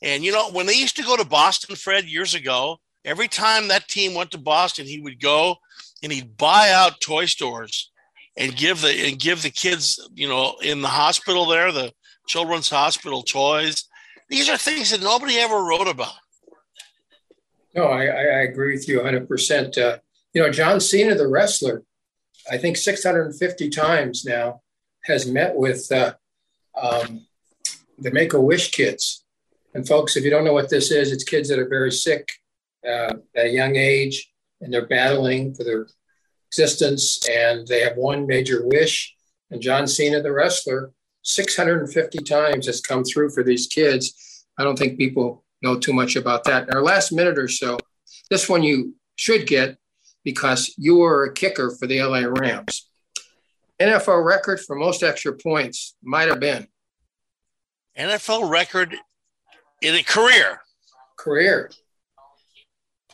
[0.01, 3.67] and you know when they used to go to Boston, Fred, years ago, every time
[3.67, 5.57] that team went to Boston, he would go
[6.03, 7.91] and he'd buy out toy stores
[8.37, 11.91] and give the and give the kids, you know, in the hospital there, the
[12.27, 13.85] children's hospital toys.
[14.29, 16.13] These are things that nobody ever wrote about.
[17.75, 19.77] No, I, I agree with you 100%.
[19.77, 19.97] Uh,
[20.33, 21.83] you know, John Cena, the wrestler,
[22.49, 24.61] I think 650 times now
[25.03, 26.13] has met with uh,
[26.81, 27.25] um,
[28.01, 29.23] the Make a Wish kids.
[29.73, 32.27] And folks, if you don't know what this is, it's kids that are very sick
[32.85, 35.87] uh, at a young age and they're battling for their
[36.47, 39.15] existence and they have one major wish.
[39.49, 40.91] And John Cena, the wrestler,
[41.23, 44.45] 650 times has come through for these kids.
[44.57, 46.67] I don't think people know too much about that.
[46.67, 47.77] In our last minute or so,
[48.29, 49.77] this one you should get
[50.23, 52.89] because you were a kicker for the LA Rams.
[53.79, 56.67] NFL record for most extra points might have been.
[57.97, 58.95] NFL record
[59.81, 60.61] in a career.
[61.17, 61.71] Career.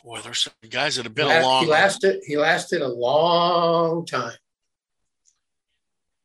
[0.04, 1.64] Boy, there's some guys that have been a long.
[1.64, 2.20] He lasted.
[2.24, 4.36] He lasted a long time.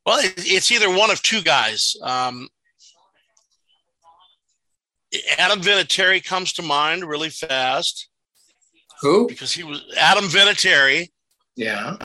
[0.06, 1.96] Well, it's either one of two guys.
[2.02, 2.50] Um,
[5.38, 8.10] Adam Vinatieri comes to mind really fast.
[9.02, 9.28] Who?
[9.28, 11.10] Because he was Adam Vinatieri.
[11.56, 11.98] Yeah.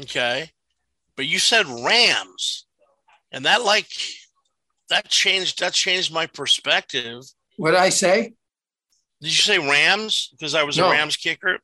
[0.00, 0.50] Okay.
[1.16, 2.66] But you said Rams.
[3.32, 3.88] And that like
[4.90, 7.22] that changed that changed my perspective.
[7.56, 8.34] What did I say?
[9.20, 10.28] Did you say Rams?
[10.32, 10.88] Because I was No.
[10.88, 11.58] a Rams kicker.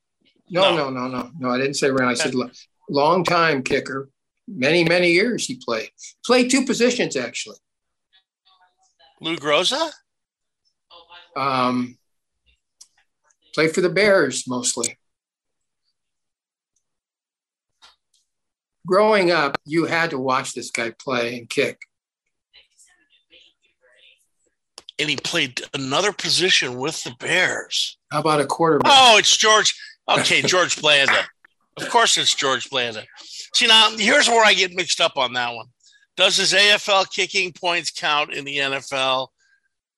[0.49, 1.51] No, no, no, no, no.
[1.51, 2.21] I didn't say Rams.
[2.21, 2.35] I said
[2.89, 4.09] long time kicker.
[4.49, 5.91] Many, many years he played.
[6.25, 7.59] Played two positions actually.
[9.21, 9.91] Lou Groza?
[11.37, 11.99] Um,
[13.55, 14.99] played for the Bears mostly.
[18.87, 21.79] Growing up, you had to watch this guy play and kick.
[25.01, 27.99] And he played another position with the Bears.
[28.13, 28.93] How about a quarterback?
[28.95, 29.75] Oh, it's George.
[30.09, 31.25] Okay, George Blanda.
[31.79, 33.05] Of course, it's George Blanda.
[33.55, 35.67] See, now here's where I get mixed up on that one.
[36.17, 39.29] Does his AFL kicking points count in the NFL?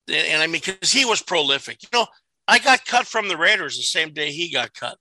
[0.08, 1.82] And, and I mean, because he was prolific.
[1.82, 2.06] You know,
[2.46, 4.96] I got cut from the Raiders the same day he got cut.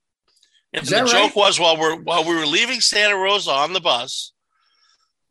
[0.74, 3.82] And the that joke was while we're while we were leaving Santa Rosa on the
[3.82, 4.34] bus,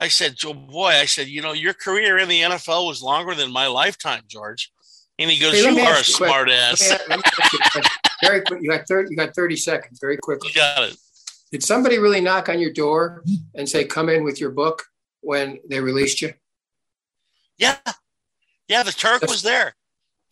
[0.00, 3.34] I said, "Joe, boy," I said, "You know, your career in the NFL was longer
[3.34, 4.70] than my lifetime, George."
[5.18, 7.22] And he goes, Hey, "You are a you quick- smart ass." me a- let me
[7.26, 7.92] ask you a question.
[8.22, 8.60] Very quick.
[8.62, 9.08] You got thirty.
[9.10, 9.98] You got thirty seconds.
[10.00, 10.48] Very quickly.
[10.48, 10.96] You got it.
[11.52, 13.22] Did somebody really knock on your door
[13.54, 14.84] and say, "Come in with your book"
[15.20, 16.32] when they released you?
[17.58, 17.76] Yeah,
[18.68, 18.82] yeah.
[18.82, 19.74] The Turk was there.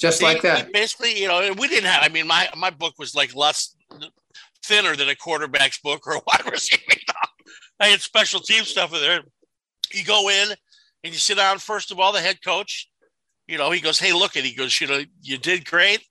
[0.00, 0.72] Just He- like that.
[0.72, 2.02] Basically, you know, we didn't have.
[2.02, 3.74] I mean, my my book was like less
[4.64, 6.98] thinner than a quarterback's book or a wide receiving.
[7.80, 9.22] I had special team stuff in there.
[9.92, 10.50] You go in
[11.04, 11.58] and you sit down.
[11.58, 12.88] First of all, the head coach.
[13.46, 16.04] You know, he goes, "Hey, look at." He goes, "You know, you did great.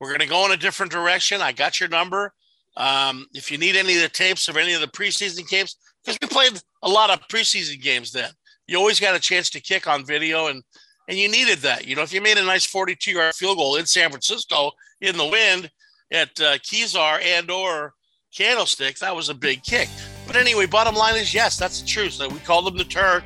[0.00, 1.40] We're going to go in a different direction.
[1.40, 2.32] I got your number.
[2.76, 6.18] Um, if you need any of the tapes of any of the preseason games, because
[6.22, 8.30] we played a lot of preseason games then,
[8.66, 10.62] you always got a chance to kick on video, and
[11.08, 11.86] and you needed that.
[11.86, 15.16] You know, if you made a nice 42 yard field goal in San Francisco in
[15.16, 15.70] the wind
[16.12, 17.94] at uh, Kezar and or
[18.34, 19.88] Candlestick, that was a big kick.
[20.30, 22.12] But anyway, bottom line is yes, that's the truth.
[22.12, 23.24] So we called him the Turk,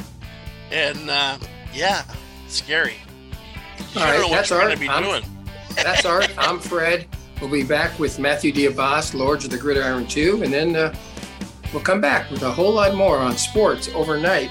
[0.72, 1.36] and uh,
[1.74, 2.02] yeah,
[2.48, 2.94] scary.
[3.94, 4.62] You All what that's Art.
[4.62, 5.22] going to be I'm- doing.
[5.74, 6.30] That's Art.
[6.38, 7.06] I'm Fred.
[7.42, 10.94] We'll be back with Matthew DiBiase, Lords of the Gridiron 2, and then uh,
[11.74, 14.50] we'll come back with a whole lot more on sports overnight.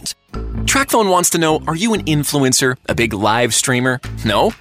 [0.65, 2.77] TracFone wants to know Are you an influencer?
[2.87, 3.99] A big live streamer?
[4.25, 4.53] No?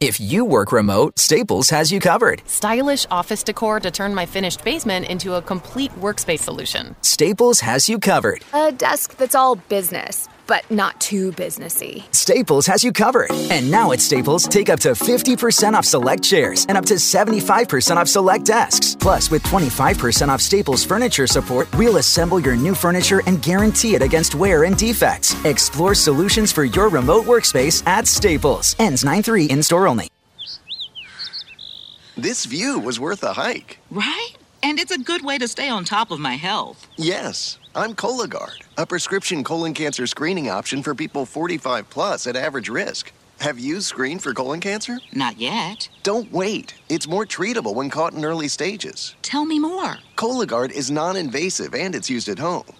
[0.00, 2.40] If you work remote, Staples has you covered.
[2.46, 6.96] Stylish office decor to turn my finished basement into a complete workspace solution.
[7.02, 8.42] Staples has you covered.
[8.54, 12.02] A desk that's all business, but not too businessy.
[12.12, 13.30] Staples has you covered.
[13.52, 17.96] And now at Staples, take up to 50% off select chairs and up to 75%
[17.96, 18.96] off select desks.
[18.96, 24.02] Plus, with 25% off Staples furniture support, we'll assemble your new furniture and guarantee it
[24.02, 25.36] against wear and defects.
[25.44, 28.74] Explore solutions for your remote workspace at Staples.
[28.80, 30.08] Ends 9 3 in store only.
[32.16, 33.78] This view was worth a hike.
[33.88, 34.32] Right?
[34.64, 36.88] And it's a good way to stay on top of my health.
[36.96, 42.68] Yes, I'm Cologuard, a prescription colon cancer screening option for people 45 plus at average
[42.68, 43.12] risk.
[43.38, 44.98] Have you screened for colon cancer?
[45.14, 45.88] Not yet.
[46.02, 46.74] Don't wait.
[46.88, 49.14] It's more treatable when caught in early stages.
[49.22, 49.98] Tell me more.
[50.16, 52.64] Cologuard is non invasive and it's used at home.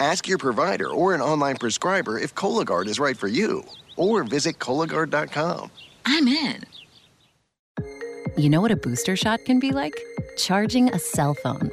[0.00, 3.64] Ask your provider or an online prescriber if Cologuard is right for you,
[3.96, 5.70] or visit Cologuard.com.
[6.06, 6.64] I'm in.
[8.38, 9.92] You know what a booster shot can be like?
[10.38, 11.70] Charging a cell phone.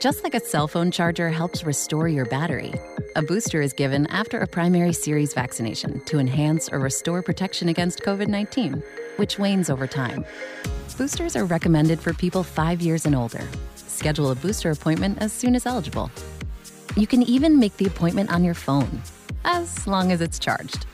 [0.00, 2.72] Just like a cell phone charger helps restore your battery,
[3.16, 8.00] a booster is given after a primary series vaccination to enhance or restore protection against
[8.00, 8.82] COVID 19,
[9.16, 10.24] which wanes over time.
[10.96, 13.46] Boosters are recommended for people five years and older.
[13.76, 16.10] Schedule a booster appointment as soon as eligible.
[16.96, 19.00] You can even make the appointment on your phone,
[19.44, 20.84] as long as it's charged.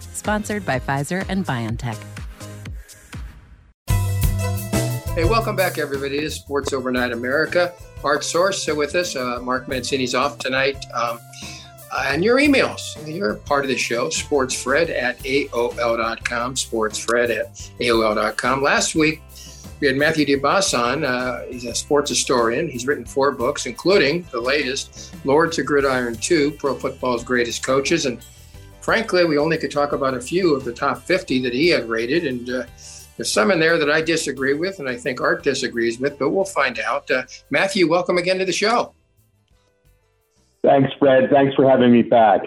[0.00, 1.96] Sponsored by Pfizer and BioNTech.
[5.14, 7.72] Hey, welcome back, everybody, to Sports Overnight America.
[8.04, 9.16] Art Source so with us.
[9.16, 10.84] Uh, Mark Mancini's off tonight.
[10.94, 11.18] Um,
[11.96, 12.80] and your emails.
[13.06, 18.62] You're part of the show, sportsfred at AOL.com, sportsfred at AOL.com.
[18.62, 19.22] Last week,
[19.80, 21.04] we had Matthew DiBiase on.
[21.04, 22.68] Uh, he's a sports historian.
[22.68, 28.06] He's written four books, including the latest, Lords of Gridiron 2, Pro Football's Greatest Coaches.
[28.06, 28.24] And
[28.80, 31.88] frankly, we only could talk about a few of the top 50 that he had
[31.88, 32.26] rated.
[32.26, 32.64] And uh,
[33.16, 36.30] there's some in there that I disagree with, and I think Art disagrees with, but
[36.30, 37.10] we'll find out.
[37.10, 38.94] Uh, Matthew, welcome again to the show.
[40.62, 41.30] Thanks, Fred.
[41.30, 42.42] Thanks for having me back.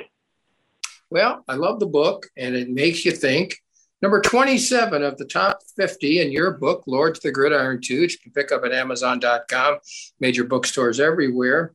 [1.09, 3.61] Well, I love the book, and it makes you think.
[4.01, 8.13] Number 27 of the top 50 in your book, Lords of the Gridiron 2, which
[8.13, 9.77] you can pick up at Amazon.com,
[10.19, 11.73] major bookstores everywhere.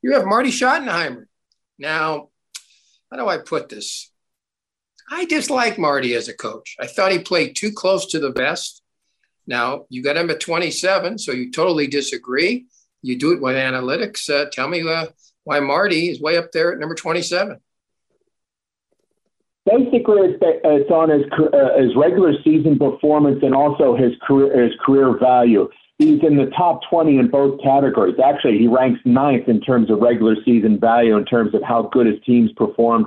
[0.00, 1.26] You have Marty Schottenheimer.
[1.78, 2.30] Now,
[3.10, 4.10] how do I put this?
[5.10, 6.76] I dislike Marty as a coach.
[6.80, 8.82] I thought he played too close to the vest.
[9.46, 12.66] Now, you got him at 27, so you totally disagree.
[13.02, 14.28] You do it with analytics.
[14.30, 15.06] Uh, tell me uh,
[15.44, 17.60] why Marty is way up there at number 27.
[19.66, 24.72] Basically, it's, it's on his uh, his regular season performance and also his career his
[24.84, 25.68] career value.
[25.98, 28.16] He's in the top 20 in both categories.
[28.22, 32.06] Actually, he ranks ninth in terms of regular season value, in terms of how good
[32.06, 33.06] his teams performed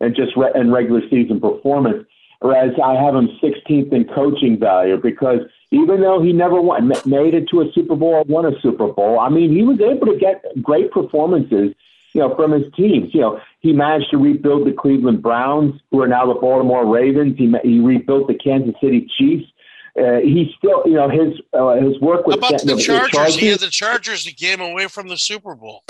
[0.00, 2.06] and just re- and regular season performance.
[2.40, 5.40] Whereas I have him 16th in coaching value because
[5.70, 9.20] even though he never won, made it to a Super Bowl, won a Super Bowl,
[9.20, 11.74] I mean, he was able to get great performances,
[12.12, 13.14] you know, from his teams.
[13.14, 17.36] You know, he managed to rebuild the Cleveland Browns, who are now the Baltimore Ravens.
[17.38, 19.50] He he rebuilt the Kansas City Chiefs.
[19.98, 23.10] Uh, he still, you know, his uh, his work with How about the, the Chargers?
[23.10, 23.36] Chargers.
[23.36, 25.84] He had the Chargers that came away from the Super Bowl.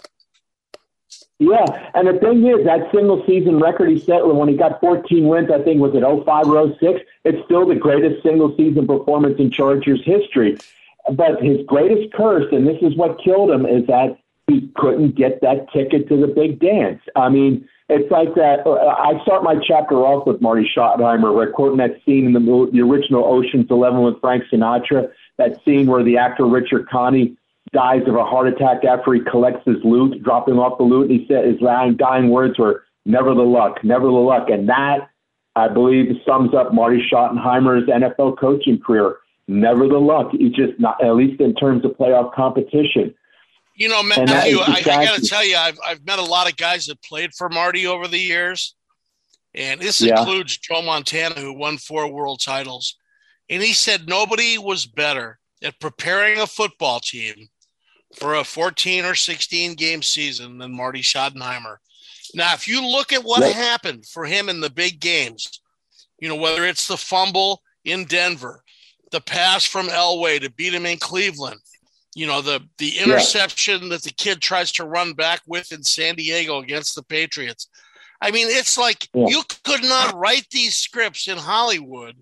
[1.38, 5.26] Yeah, and the thing is, that single season record he set when he got 14
[5.26, 9.36] wins, I think was it 05 or 06, it's still the greatest single season performance
[9.38, 10.58] in Chargers history.
[11.10, 14.18] But his greatest curse, and this is what killed him, is that
[14.50, 17.00] he couldn't get that ticket to the big dance.
[17.16, 18.66] I mean, it's like that.
[18.66, 22.80] Uh, I start my chapter off with Marty Schottenheimer, quoting that scene in the, the
[22.80, 27.34] original Ocean's Eleven with Frank Sinatra, that scene where the actor Richard Conte
[27.72, 31.10] dies of a heart attack after he collects his loot, dropping off the loot.
[31.10, 34.48] And he said his dying, dying words were, never the luck, never the luck.
[34.50, 35.10] And that,
[35.56, 39.16] I believe, sums up Marty Schottenheimer's NFL coaching career.
[39.48, 40.30] Never the luck.
[40.30, 43.14] He just not, at least in terms of playoff competition.
[43.80, 46.58] You know, Matthew, I, I got to tell you, I've, I've met a lot of
[46.58, 48.74] guys that played for Marty over the years.
[49.54, 50.18] And this Yeah.
[50.20, 52.96] includes Joe Montana, who won four world titles.
[53.48, 57.48] And he said nobody was better at preparing a football team
[58.16, 61.76] for a 14 or 16 game season than Marty Schottenheimer.
[62.34, 63.54] Now, if you look at what Right.
[63.54, 65.62] happened for him in the big games,
[66.18, 68.62] you know, whether it's the fumble in Denver,
[69.10, 71.60] the pass from Elway to beat him in Cleveland,
[72.14, 76.16] you know, the the interception that the kid tries to run back with in San
[76.16, 77.68] Diego against the Patriots.
[78.20, 79.26] I mean, it's like Yeah.
[79.28, 82.16] you could not write these scripts in Hollywood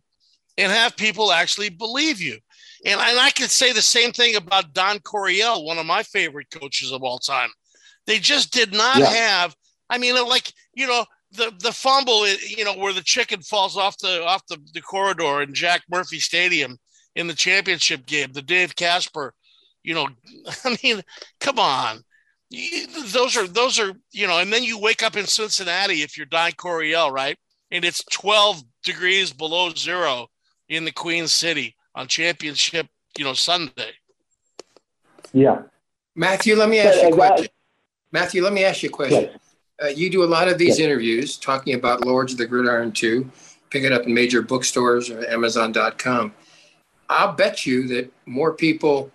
[0.56, 2.38] and have people actually believe you.
[2.84, 6.50] And, and I could say the same thing about Don Coryell, one of my favorite
[6.50, 7.50] coaches of all time.
[8.06, 9.10] They just did not Yeah.
[9.10, 9.56] have.
[9.90, 13.98] I mean, like you know, the the fumble, you know, where the chicken falls off
[13.98, 16.78] the off the, the corridor in Jack Murphy Stadium
[17.16, 19.34] in the championship game, the Dave Casper.
[19.88, 20.06] You know,
[20.64, 21.02] I mean,
[21.40, 22.04] come on.
[22.50, 26.16] You- Those are those are you know, and then you wake up in Cincinnati if
[26.18, 27.38] you're Don Coryell, right?
[27.70, 30.28] And it's 12 degrees below zero
[30.68, 32.86] in the Queen City on championship,
[33.16, 33.92] you know, Sunday.
[35.32, 35.62] Yeah.
[36.14, 37.48] Matthew, let me ask you a question.
[38.12, 39.30] Matthew, let me ask you a question.
[39.82, 43.30] Uh, you do a lot of these interviews talking about Lords of the Gridiron 2.
[43.70, 46.32] Pick it up in major bookstores or Amazon.com.
[47.10, 49.10] I'll bet you that more people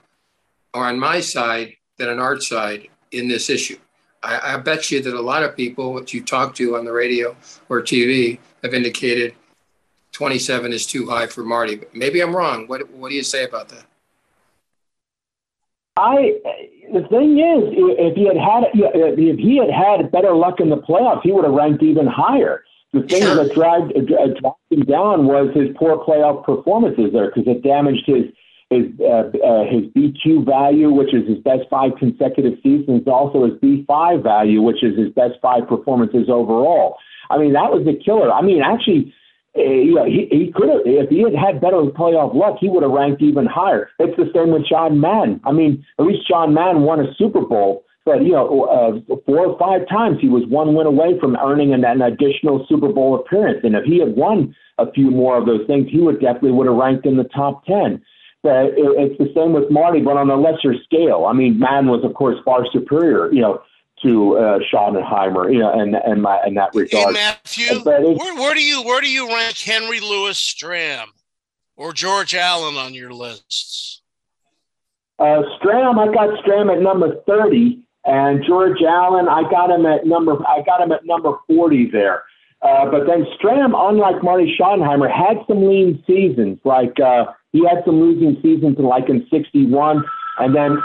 [0.73, 3.77] are on my side than on Art's side in this issue.
[4.23, 6.93] I, I bet you that a lot of people, what you talk to on the
[6.93, 7.35] radio
[7.69, 9.35] or TV, have indicated
[10.13, 11.75] 27 is too high for Marty.
[11.75, 12.67] But maybe I'm wrong.
[12.67, 13.83] What, what do you say about that?
[15.95, 16.39] I
[16.91, 17.69] the thing is,
[17.99, 21.43] if he had had if he had had better luck in the playoffs, he would
[21.43, 22.63] have ranked even higher.
[22.93, 27.61] The thing that dragged dragged him down was his poor playoff performances there because it
[27.61, 28.25] damaged his
[28.73, 33.53] his uh, uh, his BQ value, which is his best five consecutive seasons, also his
[33.61, 36.97] B5 value, which is his best five performances overall.
[37.29, 38.31] I mean, that was the killer.
[38.31, 39.13] I mean, actually,
[39.57, 42.69] uh, you know, he, he could have, if he had had better playoff luck, he
[42.69, 43.89] would have ranked even higher.
[43.99, 45.41] It's the same with John Madden.
[45.45, 49.47] I mean, at least John Madden won a Super Bowl, but, you know, uh, four
[49.47, 53.15] or five times he was one win away from earning an, an additional Super Bowl
[53.15, 53.59] appearance.
[53.63, 56.67] And if he had won a few more of those things, he would definitely would
[56.67, 58.01] have ranked in the top 10.
[58.45, 61.25] It, it's the same with Marty, but on a lesser scale.
[61.25, 63.61] I mean, Madden was, of course, far superior, you know,
[64.03, 67.15] to uh, Schottenheimer, you know, and and my in that regard.
[67.15, 71.05] Hey, Matthew, where, where do you where do you rank Henry Louis Stram
[71.77, 74.01] or George Allen on your lists?
[75.19, 80.05] Uh, Stram, I got Stram at number thirty, and George Allen, I got him at
[80.05, 82.23] number I got him at number forty there.
[82.61, 86.59] Uh, but then Stram, unlike Marty Schottenheimer, had some lean seasons.
[86.65, 90.03] Like uh, he had some losing seasons, like in '61,
[90.39, 90.77] and then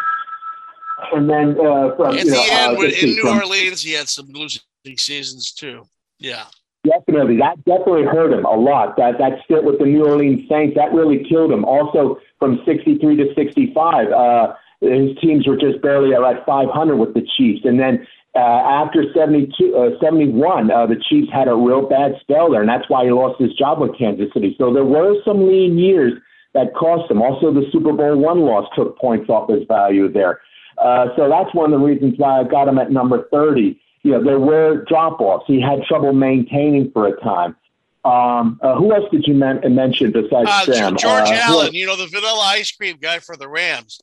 [1.12, 3.93] and then uh, from at you know, end uh, when, in New from- Orleans, he
[3.93, 4.62] had some losing
[4.97, 5.85] seasons too.
[6.19, 6.45] Yeah.
[6.85, 8.97] Definitely, that definitely hurt him a lot.
[8.97, 11.64] That that stint with the New Orleans Saints that really killed him.
[11.64, 17.14] Also, from '63 to '65, uh, his teams were just barely at like 500 with
[17.14, 18.07] the Chiefs, and then
[18.37, 22.69] uh, after 72, uh, 71, uh, the Chiefs had a real bad spell there, and
[22.69, 24.55] that's why he lost his job with Kansas City.
[24.57, 26.12] So there were some lean years
[26.59, 27.23] that cost him.
[27.23, 30.41] Also, the Super Bowl one loss took points off his value there.
[30.77, 34.13] Uh, so that's one of the reasons why I got him at number 30 you
[34.13, 35.45] know, there were drop offs.
[35.49, 37.57] He had trouble maintaining for a time.
[38.05, 40.97] Um, uh, who else did you men- mention besides Uh, Sam?
[40.97, 44.01] George Uh, Allen, you know the vanilla ice cream guy for the Rams.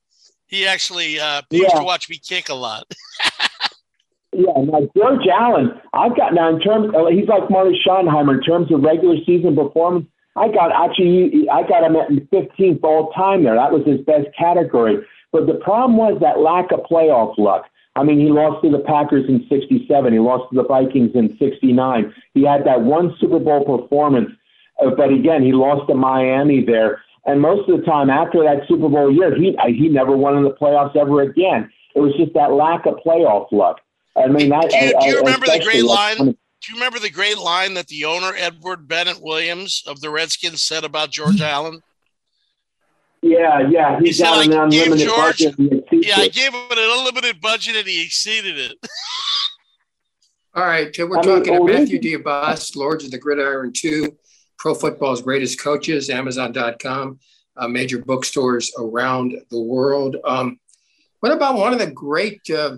[0.48, 1.80] He actually uh, used Yeah.
[1.80, 2.84] to watch me kick a lot.
[4.38, 6.94] Yeah, now George Allen, I've got now in terms.
[6.94, 10.08] Uh, he's like Marty Schottenheimer in terms of regular season performance.
[10.36, 13.56] I got actually, I got him at 15th all time there.
[13.56, 14.98] That was his best category.
[15.32, 17.66] But the problem was that lack of playoff luck.
[17.96, 20.12] I mean, he lost to the Packers in '67.
[20.12, 22.14] He lost to the Vikings in '69.
[22.34, 24.30] He had that one Super Bowl performance,
[24.86, 27.02] uh, but again, he lost to Miami there.
[27.26, 30.44] And most of the time after that Super Bowl year, he he never won in
[30.44, 31.72] the playoffs ever again.
[31.96, 33.80] It was just that lack of playoff luck.
[34.18, 36.38] I mean, that, Do you, do you remember the great line?
[36.66, 40.64] Do you remember the great line that the owner Edward Bennett Williams of the Redskins
[40.64, 41.82] said about George Allen?
[43.22, 45.58] Yeah, yeah, He he's said, got an "I gave unlimited George- budget.
[45.60, 48.78] and he Yeah, I gave him an unlimited budget and he exceeded it.
[50.56, 54.16] All right, we're I mean, talking to oh, Matthew DiBiase, Lords of the Gridiron 2,
[54.58, 57.20] Pro Football's Greatest Coaches, Amazon.com,
[57.58, 60.16] uh, major bookstores around the world.
[60.24, 60.60] Um,
[61.20, 62.78] what about one of the great uh,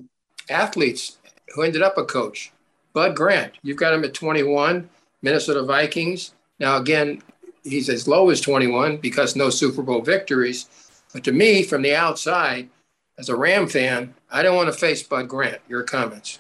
[0.50, 1.20] athletes
[1.54, 2.52] who ended up a coach,
[2.98, 3.54] Bud Grant?
[3.62, 4.90] You've got him at 21,
[5.22, 6.34] Minnesota Vikings.
[6.60, 7.22] Now, again,
[7.64, 10.68] he's as low as 21 because no Super Bowl victories.
[11.14, 12.70] But to me, from the outside,
[13.20, 15.60] as a Ram fan, I don't want to face Bud Grant.
[15.70, 16.40] Your comments.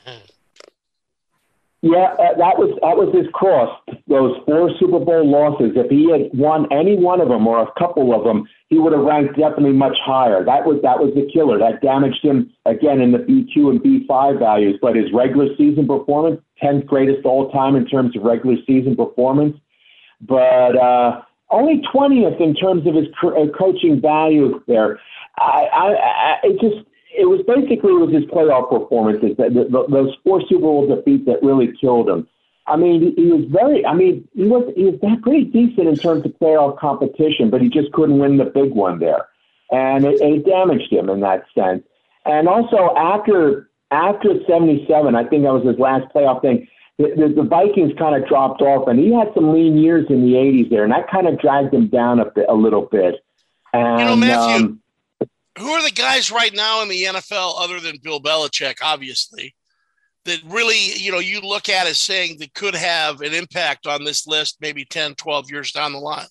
[1.83, 3.79] Yeah, uh, that was that was his cross.
[4.07, 5.73] Those four Super Bowl losses.
[5.75, 8.91] If he had won any one of them or a couple of them, he would
[8.91, 10.43] have ranked definitely much higher.
[10.43, 11.57] That was that was the killer.
[11.57, 14.77] That damaged him again in the BQ and B5 values.
[14.81, 19.57] But his regular season performance, tenth greatest all time in terms of regular season performance.
[20.19, 24.99] But uh, only twentieth in terms of his co- uh, coaching value there.
[25.39, 26.85] I, I, I it just
[27.17, 31.25] it was basically it was his playoff performances that the, those four Super Bowl defeats
[31.25, 32.27] that really killed him.
[32.67, 33.85] I mean, he, was very.
[33.85, 37.61] I mean, he was he was that pretty decent in terms of playoff competition, but
[37.61, 39.25] he just couldn't win the big one there,
[39.71, 41.83] and it, it damaged him in that sense.
[42.25, 46.67] And also after after '77, I think that was his last playoff thing.
[46.97, 50.25] The, the, the Vikings kind of dropped off, and he had some lean years in
[50.25, 53.23] the '80s there, and that kind of dragged him down a bit, a little bit.
[53.71, 54.81] And, You know, Matthew, um,
[55.59, 59.55] Who are the guys right now in the NFL other than Bill Belichick, obviously,
[60.27, 64.03] that really, you know, you look at as saying that could have an impact on
[64.03, 66.27] this list maybe 10, 12 years down the line?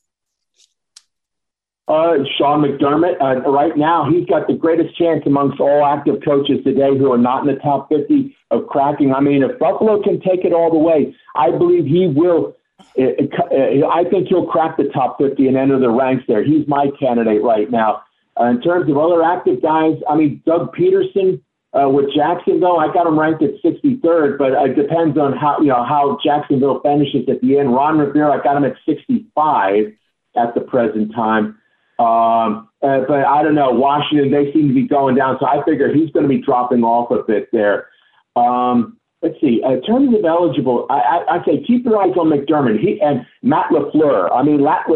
[1.89, 6.59] Uh, Sean McDermott, uh, right now, he's got the greatest chance amongst all active coaches
[6.65, 9.15] today who are not in the top 50 of cracking.
[9.15, 12.57] I mean, if Buffalo can take it all the way, I believe he will.
[12.99, 16.43] Uh, uh, I think he'll crack the top 50 and enter the ranks there.
[16.43, 18.03] He's my candidate right now.
[18.39, 21.41] Uh, in terms of other active guys, I mean, Doug Pederson
[21.77, 25.69] uh, with Jacksonville, I got him ranked at 63rd, but it depends on how you
[25.69, 27.75] know how Jacksonville finishes at the end.
[27.75, 29.93] Ron Rivera, I got him at 65
[30.37, 31.59] at the present time.
[31.99, 33.71] Um, uh, but I don't know.
[33.71, 36.83] Washington, they seem to be going down, so I figure he's going to be dropping
[36.83, 37.89] off a bit there.
[38.37, 39.61] Um, let's see.
[39.65, 42.81] In terms of eligible, I, I, I say keep your eyes on McDermott.
[42.81, 44.31] He and Matt Lafleur.
[44.33, 44.87] I mean, Matt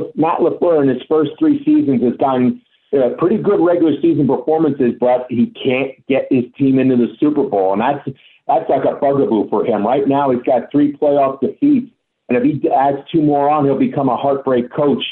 [0.41, 2.63] Lafleur in his first three seasons has gotten
[2.93, 7.45] uh, pretty good regular season performances, but he can't get his team into the Super
[7.45, 9.87] Bowl, and that's that's like a bugaboo for him.
[9.87, 11.93] Right now, he's got three playoff defeats,
[12.29, 15.03] and if he adds two more on, he'll become a heartbreak coach.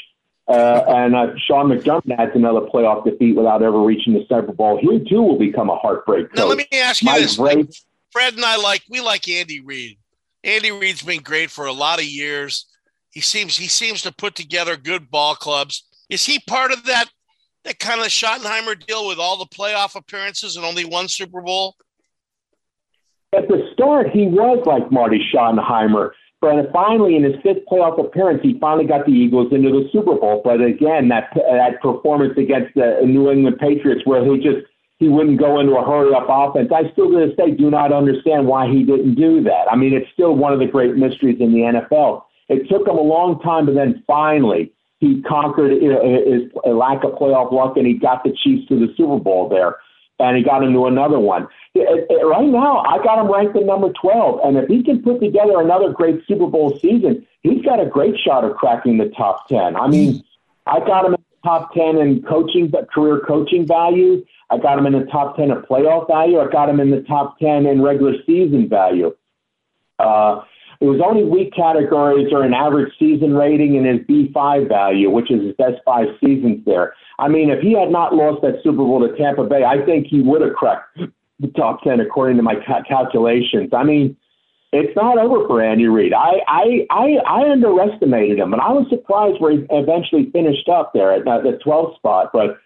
[0.47, 4.79] Uh, and uh, Sean McDermott adds another playoff defeat without ever reaching the Super Bowl.
[4.81, 6.37] He too will become a heartbreak coach.
[6.37, 9.61] Now let me ask you Mike this: Vrabel- Fred and I like we like Andy
[9.61, 9.97] Reid.
[10.43, 12.65] Andy Reid's been great for a lot of years.
[13.11, 15.83] He seems he seems to put together good ball clubs.
[16.09, 17.09] Is he part of that
[17.69, 21.75] that kind of Schottenheimer deal with all the playoff appearances and only one Super Bowl?
[23.35, 26.11] at the start, he was like Marty Schottenheimer.
[26.41, 30.15] But finally, in his fifth playoff appearance, he finally got the Eagles into the Super
[30.15, 30.41] Bowl.
[30.43, 34.65] But again, that that performance against the New England Patriots, where he just
[34.99, 36.71] he wouldn't go into a hurry up offense.
[36.73, 39.65] I still to this day do not understand why he didn't do that.
[39.69, 42.23] I mean, it's still one of the great mysteries in the NFL.
[42.47, 47.51] It took him a long time, but then finally he conquered his lack of playoff
[47.51, 49.77] luck, and he got the Chiefs to the Super Bowl there,
[50.19, 51.47] and he got into another one.
[51.75, 55.59] Right now, I got him ranked at number 12, and if he can put together
[55.61, 59.77] another great Super Bowl season, he's got a great shot of cracking the top 10.
[59.77, 60.21] I mean,
[60.67, 64.25] I got him in the top 10 in coaching, career coaching value.
[64.49, 66.39] I got him in the top 10 of playoff value.
[66.39, 69.15] I got him in the top 10 in regular season value.
[69.97, 70.41] Uh,
[70.81, 75.29] it was only weak categories or an average season rating and his B5 value, which
[75.29, 76.93] is his best five seasons there.
[77.19, 80.07] I mean, if he had not lost that Super Bowl to Tampa Bay, I think
[80.07, 80.97] he would have cracked
[81.39, 83.71] the top 10 according to my ca- calculations.
[83.73, 84.15] I mean,
[84.71, 86.13] it's not over for Andy Reid.
[86.13, 90.93] I, I, I, I underestimated him, and I was surprised where he eventually finished up
[90.93, 92.29] there at uh, the 12th spot.
[92.31, 92.57] But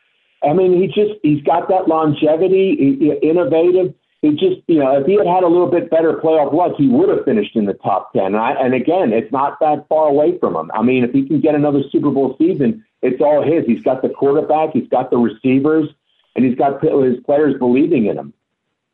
[0.47, 3.95] I mean, he just he's got that longevity, he, he- innovative.
[4.23, 6.87] He just you know if he had had a little bit better playoff luck, he
[6.87, 8.23] would have finished in the top 10.
[8.23, 10.71] And, I, and again, it's not that far away from him.
[10.73, 13.65] I mean, if he can get another Super Bowl season, it's all his.
[13.65, 15.89] He's got the quarterback, he's got the receivers,
[16.37, 18.33] and he's got his players believing in him.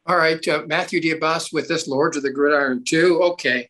[0.08, 3.22] All right, uh, Matthew DiBiase with this Lords of the Gridiron 2.
[3.34, 3.70] Okay.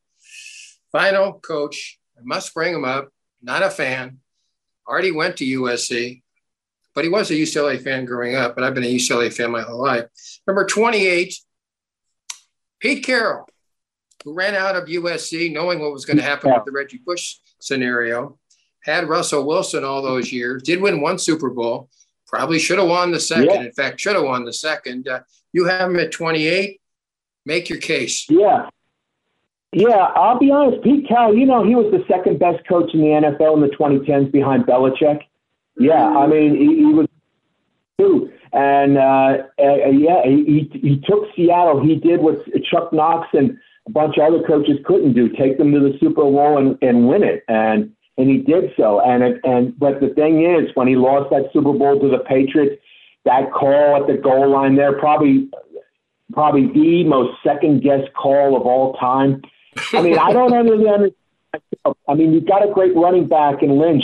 [0.94, 2.00] Final coach.
[2.18, 3.10] I must bring him up.
[3.42, 4.20] Not a fan.
[4.88, 6.22] Already went to USC,
[6.96, 9.62] but he was a UCLA fan growing up, but I've been a UCLA fan my
[9.62, 10.06] whole life.
[10.48, 11.36] Number 28,
[12.80, 13.48] Pete Carroll,
[14.24, 17.36] who ran out of USC knowing what was going to happen with the Reggie Bush
[17.60, 18.38] scenario,
[18.84, 21.90] had Russell Wilson all those years, did win one Super Bowl,
[22.28, 23.50] probably should have won the second.
[23.50, 23.62] Yeah.
[23.62, 25.08] In fact, should have won the second.
[25.08, 25.22] Uh,
[25.52, 26.80] you have him at 28.
[27.46, 28.30] Make your case.
[28.30, 28.70] Yeah.
[29.72, 30.84] Yeah, I'll be honest.
[30.84, 33.68] Pete Carroll, you know, he was the second best coach in the NFL in the
[33.68, 35.22] 2010s behind Belichick.
[35.78, 37.08] Yeah, I mean, he, he was.
[38.54, 41.84] And uh, uh, yeah, he, he, took Seattle.
[41.84, 45.72] He did what Chuck Knox and a bunch of other coaches couldn't do: take them
[45.72, 47.44] to the Super Bowl and, and win it.
[47.48, 49.02] And and he did so.
[49.02, 52.20] And it, and but the thing is, when he lost that Super Bowl to the
[52.20, 52.82] Patriots,
[53.26, 55.50] that call at the goal line there probably
[56.34, 59.42] probably the most second guess call of all time.
[59.94, 61.16] I mean, I don't really understand.
[62.08, 64.04] I mean, you've got a great running back in Lynch.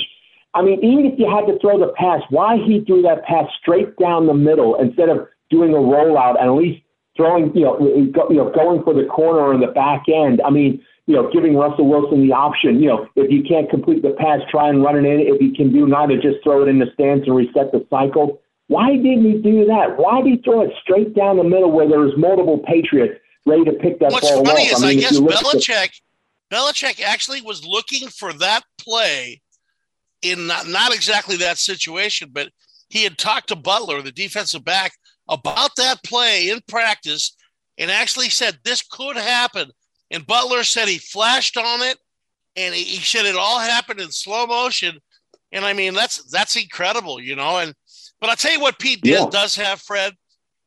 [0.55, 3.45] I mean, even if you had to throw the pass, why he threw that pass
[3.61, 6.81] straight down the middle instead of doing a rollout and at least
[7.17, 7.77] throwing, you know,
[8.13, 10.41] go, you know, going for the corner or the back end.
[10.45, 12.81] I mean, you know, giving Russell Wilson the option.
[12.81, 15.19] You know, if you can't complete the pass, try and run it in.
[15.19, 18.41] If you can do neither, just throw it in the stance and reset the cycle.
[18.67, 19.97] Why didn't he do that?
[19.97, 23.65] Why did he throw it straight down the middle where there was multiple Patriots ready
[23.65, 26.01] to pick that What's ball funny is I, mean, if guess look at Belichick,
[26.51, 29.41] Belichick actually was looking for that play
[30.31, 32.49] in not, not exactly that situation, but
[32.89, 34.93] he had talked to Butler, the defensive back,
[35.27, 37.35] about that play in practice
[37.77, 39.69] and actually said this could happen.
[40.11, 41.97] And Butler said he flashed on it
[42.55, 44.99] and he, he said it all happened in slow motion.
[45.51, 47.57] And I mean, that's that's incredible, you know.
[47.57, 47.73] And
[48.19, 50.13] but I'll tell you what Pete did, does have, Fred.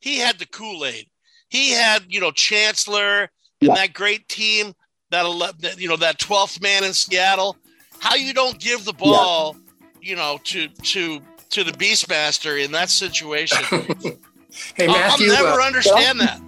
[0.01, 1.07] He had the Kool-Aid.
[1.49, 3.31] He had, you know, Chancellor
[3.61, 4.73] and that great team,
[5.11, 7.57] that, ele- that you know, that 12th man in Seattle.
[8.01, 9.57] How you don't give the ball,
[10.01, 11.21] you know, to to
[11.51, 13.59] to the Beastmaster in that situation.
[14.75, 15.31] Hey, I'll- Matthew.
[15.31, 16.41] I'll never uh, understand that.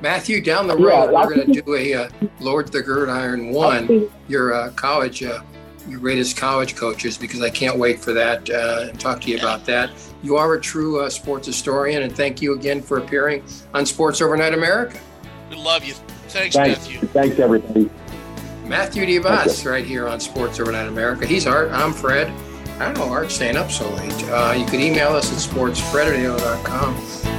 [0.00, 4.08] Matthew, down the road, I we're going to do a uh, Lord the Gridiron one,
[4.28, 5.40] your uh, college, uh,
[5.88, 9.38] your greatest college coaches, because I can't wait for that uh, and talk to you
[9.38, 9.90] about that.
[10.22, 13.42] You are a true uh, sports historian, and thank you again for appearing
[13.74, 15.00] on Sports Overnight America.
[15.50, 15.94] We love you.
[16.28, 17.08] Thanks, Thanks, Matthew.
[17.08, 17.90] thanks everybody.
[18.68, 21.26] Matthew DiBiase, right here on Sports Overnight America.
[21.26, 21.70] He's Art.
[21.70, 22.28] I'm Fred.
[22.78, 24.12] I don't know, Art, staying up so late.
[24.24, 26.38] Uh, you can email us at sportsfred at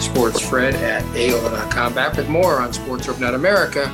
[0.01, 1.93] sportsfred at AOL.com.
[1.93, 3.93] Back with more on Sports Overnight America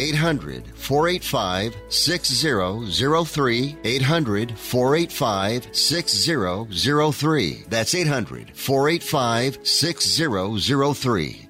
[0.00, 3.76] 800 485 6003.
[3.84, 7.64] 800 485 6003.
[7.68, 11.49] That's 800 485 6003.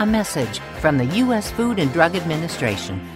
[0.00, 1.50] A message from the U.S.
[1.50, 3.06] Food and Drug Administration.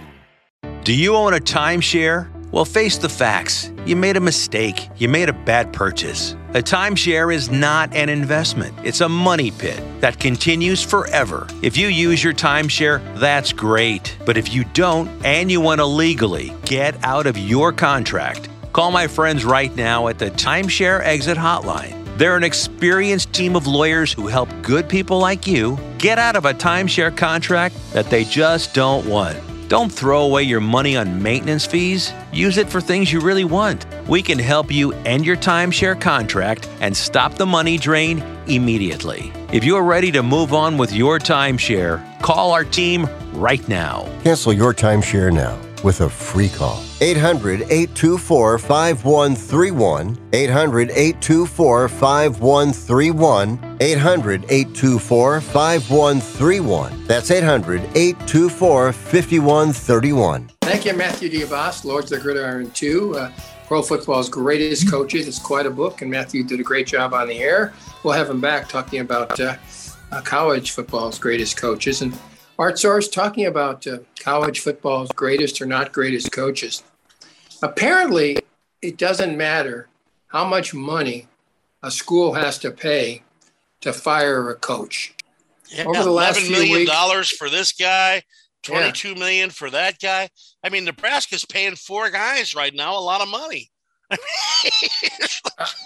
[0.83, 2.29] Do you own a timeshare?
[2.51, 3.71] Well, face the facts.
[3.87, 4.87] You made a mistake.
[4.95, 6.33] You made a bad purchase.
[6.53, 11.47] A timeshare is not an investment, it's a money pit that continues forever.
[11.63, 14.15] If you use your timeshare, that's great.
[14.23, 18.91] But if you don't and you want to legally get out of your contract, call
[18.91, 22.04] my friends right now at the Timeshare Exit Hotline.
[22.17, 26.45] They're an experienced team of lawyers who help good people like you get out of
[26.45, 29.37] a timeshare contract that they just don't want.
[29.67, 32.13] Don't throw away your money on maintenance fees.
[32.31, 33.85] Use it for things you really want.
[34.07, 39.33] We can help you end your timeshare contract and stop the money drain immediately.
[39.51, 44.07] If you're ready to move on with your timeshare, call our team right now.
[44.23, 46.83] Cancel your timeshare now with a free call.
[47.01, 50.17] 800 824 5131.
[50.33, 53.77] 800 824 5131.
[53.81, 57.05] 800 824 5131.
[57.05, 60.49] That's 800 824 5131.
[60.61, 63.17] Thank you, Matthew DiBiase, Lords of the Gridiron 2.
[63.17, 63.31] Uh,
[63.67, 65.27] Pro Football's Greatest Coaches.
[65.27, 67.73] It's quite a book, and Matthew did a great job on the air.
[68.03, 69.55] We'll have him back talking about uh,
[70.11, 72.01] uh, college football's greatest coaches.
[72.03, 72.17] And
[72.57, 76.83] Art Source talking about uh, college football's greatest or not greatest coaches.
[77.61, 78.37] Apparently,
[78.81, 79.87] it doesn't matter
[80.27, 81.27] how much money
[81.83, 83.23] a school has to pay
[83.81, 85.13] to fire a coach.
[85.69, 88.23] Yeah, Over the last $11 million weeks, dollars for this guy,
[88.63, 89.19] twenty-two yeah.
[89.19, 90.29] million for that guy.
[90.63, 93.71] I mean, Nebraska's paying four guys right now a lot of money.
[94.11, 94.17] uh,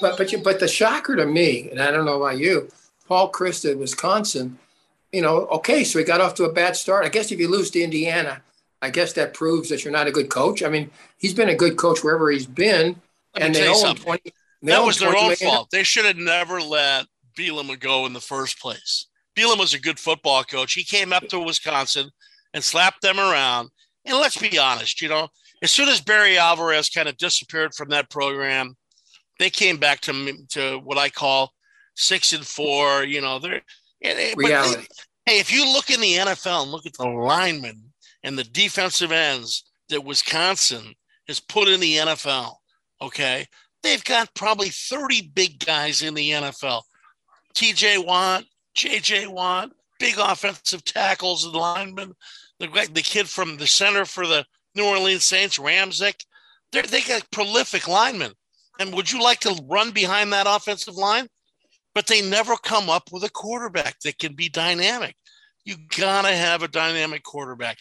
[0.01, 2.69] but but you, but the shocker to me, and I don't know about you,
[3.07, 4.59] Paul Chryst at Wisconsin,
[5.11, 7.05] you know, okay, so he got off to a bad start.
[7.05, 8.41] I guess if you lose to Indiana,
[8.81, 10.63] I guess that proves that you're not a good coach.
[10.63, 12.95] I mean, he's been a good coach wherever he's been,
[13.35, 14.33] Let and they owe him 20.
[14.63, 15.69] That was their own fault.
[15.71, 17.05] They should have never let
[17.37, 19.07] Bielema go in the first place.
[19.35, 20.73] Bielema was a good football coach.
[20.73, 22.09] He came up to Wisconsin
[22.53, 23.69] and slapped them around.
[24.05, 25.29] And let's be honest, you know,
[25.61, 28.75] as soon as Barry Alvarez kind of disappeared from that program,
[29.39, 31.53] they came back to to what I call
[31.95, 33.03] six and four.
[33.03, 33.61] You know, they're
[34.03, 34.87] Eh, reality.
[35.25, 37.83] They, hey, if you look in the NFL and look at the linemen
[38.23, 40.93] and the defensive ends that Wisconsin
[41.27, 42.55] has put in the NFL,
[43.01, 43.45] okay,
[43.83, 46.81] they've got probably 30 big guys in the NFL.
[47.55, 48.45] TJ Watt,
[48.75, 52.13] JJ Watt, big offensive tackles and linemen.
[52.59, 54.45] The, the kid from the center for the
[54.75, 56.15] New Orleans Saints, Ramczyk,
[56.71, 58.31] they got prolific linemen.
[58.79, 61.27] And would you like to run behind that offensive line?
[61.95, 65.15] But they never come up with a quarterback that can be dynamic.
[65.65, 67.77] You gotta have a dynamic quarterback.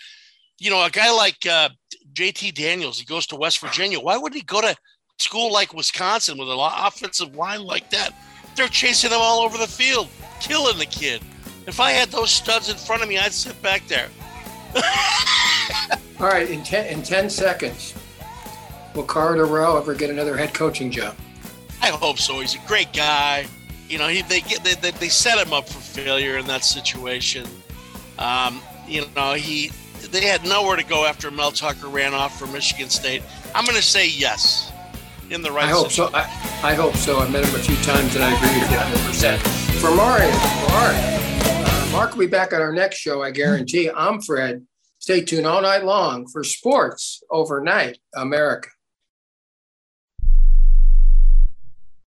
[0.58, 1.68] You know, a guy like uh,
[2.12, 4.00] JT Daniels, he goes to West Virginia.
[4.00, 4.74] Why would he go to
[5.18, 8.10] school like Wisconsin with an offensive line like that?
[8.56, 10.08] They're chasing him all over the field,
[10.40, 11.22] killing the kid.
[11.68, 14.08] If I had those studs in front of me, I'd sit back there.
[16.20, 17.94] All right, in ten in ten seconds,
[18.94, 21.14] will Carter Dorrell ever get another head coaching job?
[21.80, 22.40] I hope so.
[22.40, 23.46] He's a great guy.
[23.88, 26.64] You know, he they get they, they, they set him up for failure in that
[26.64, 27.46] situation.
[28.18, 29.70] Um, you know, he
[30.10, 33.22] they had nowhere to go after Mel Tucker ran off for Michigan State.
[33.54, 34.72] I'm going to say yes
[35.30, 35.64] in the right.
[35.64, 36.12] I hope situation.
[36.12, 36.18] so.
[36.18, 37.18] I, I hope so.
[37.18, 39.06] I met him a few times, and I agree with you 100.
[39.06, 39.42] percent
[39.80, 40.30] For Mario,
[40.68, 43.22] Mark, uh, Mark will be back on our next show.
[43.22, 43.90] I guarantee.
[43.94, 44.66] I'm Fred.
[44.98, 48.68] Stay tuned all night long for Sports Overnight America.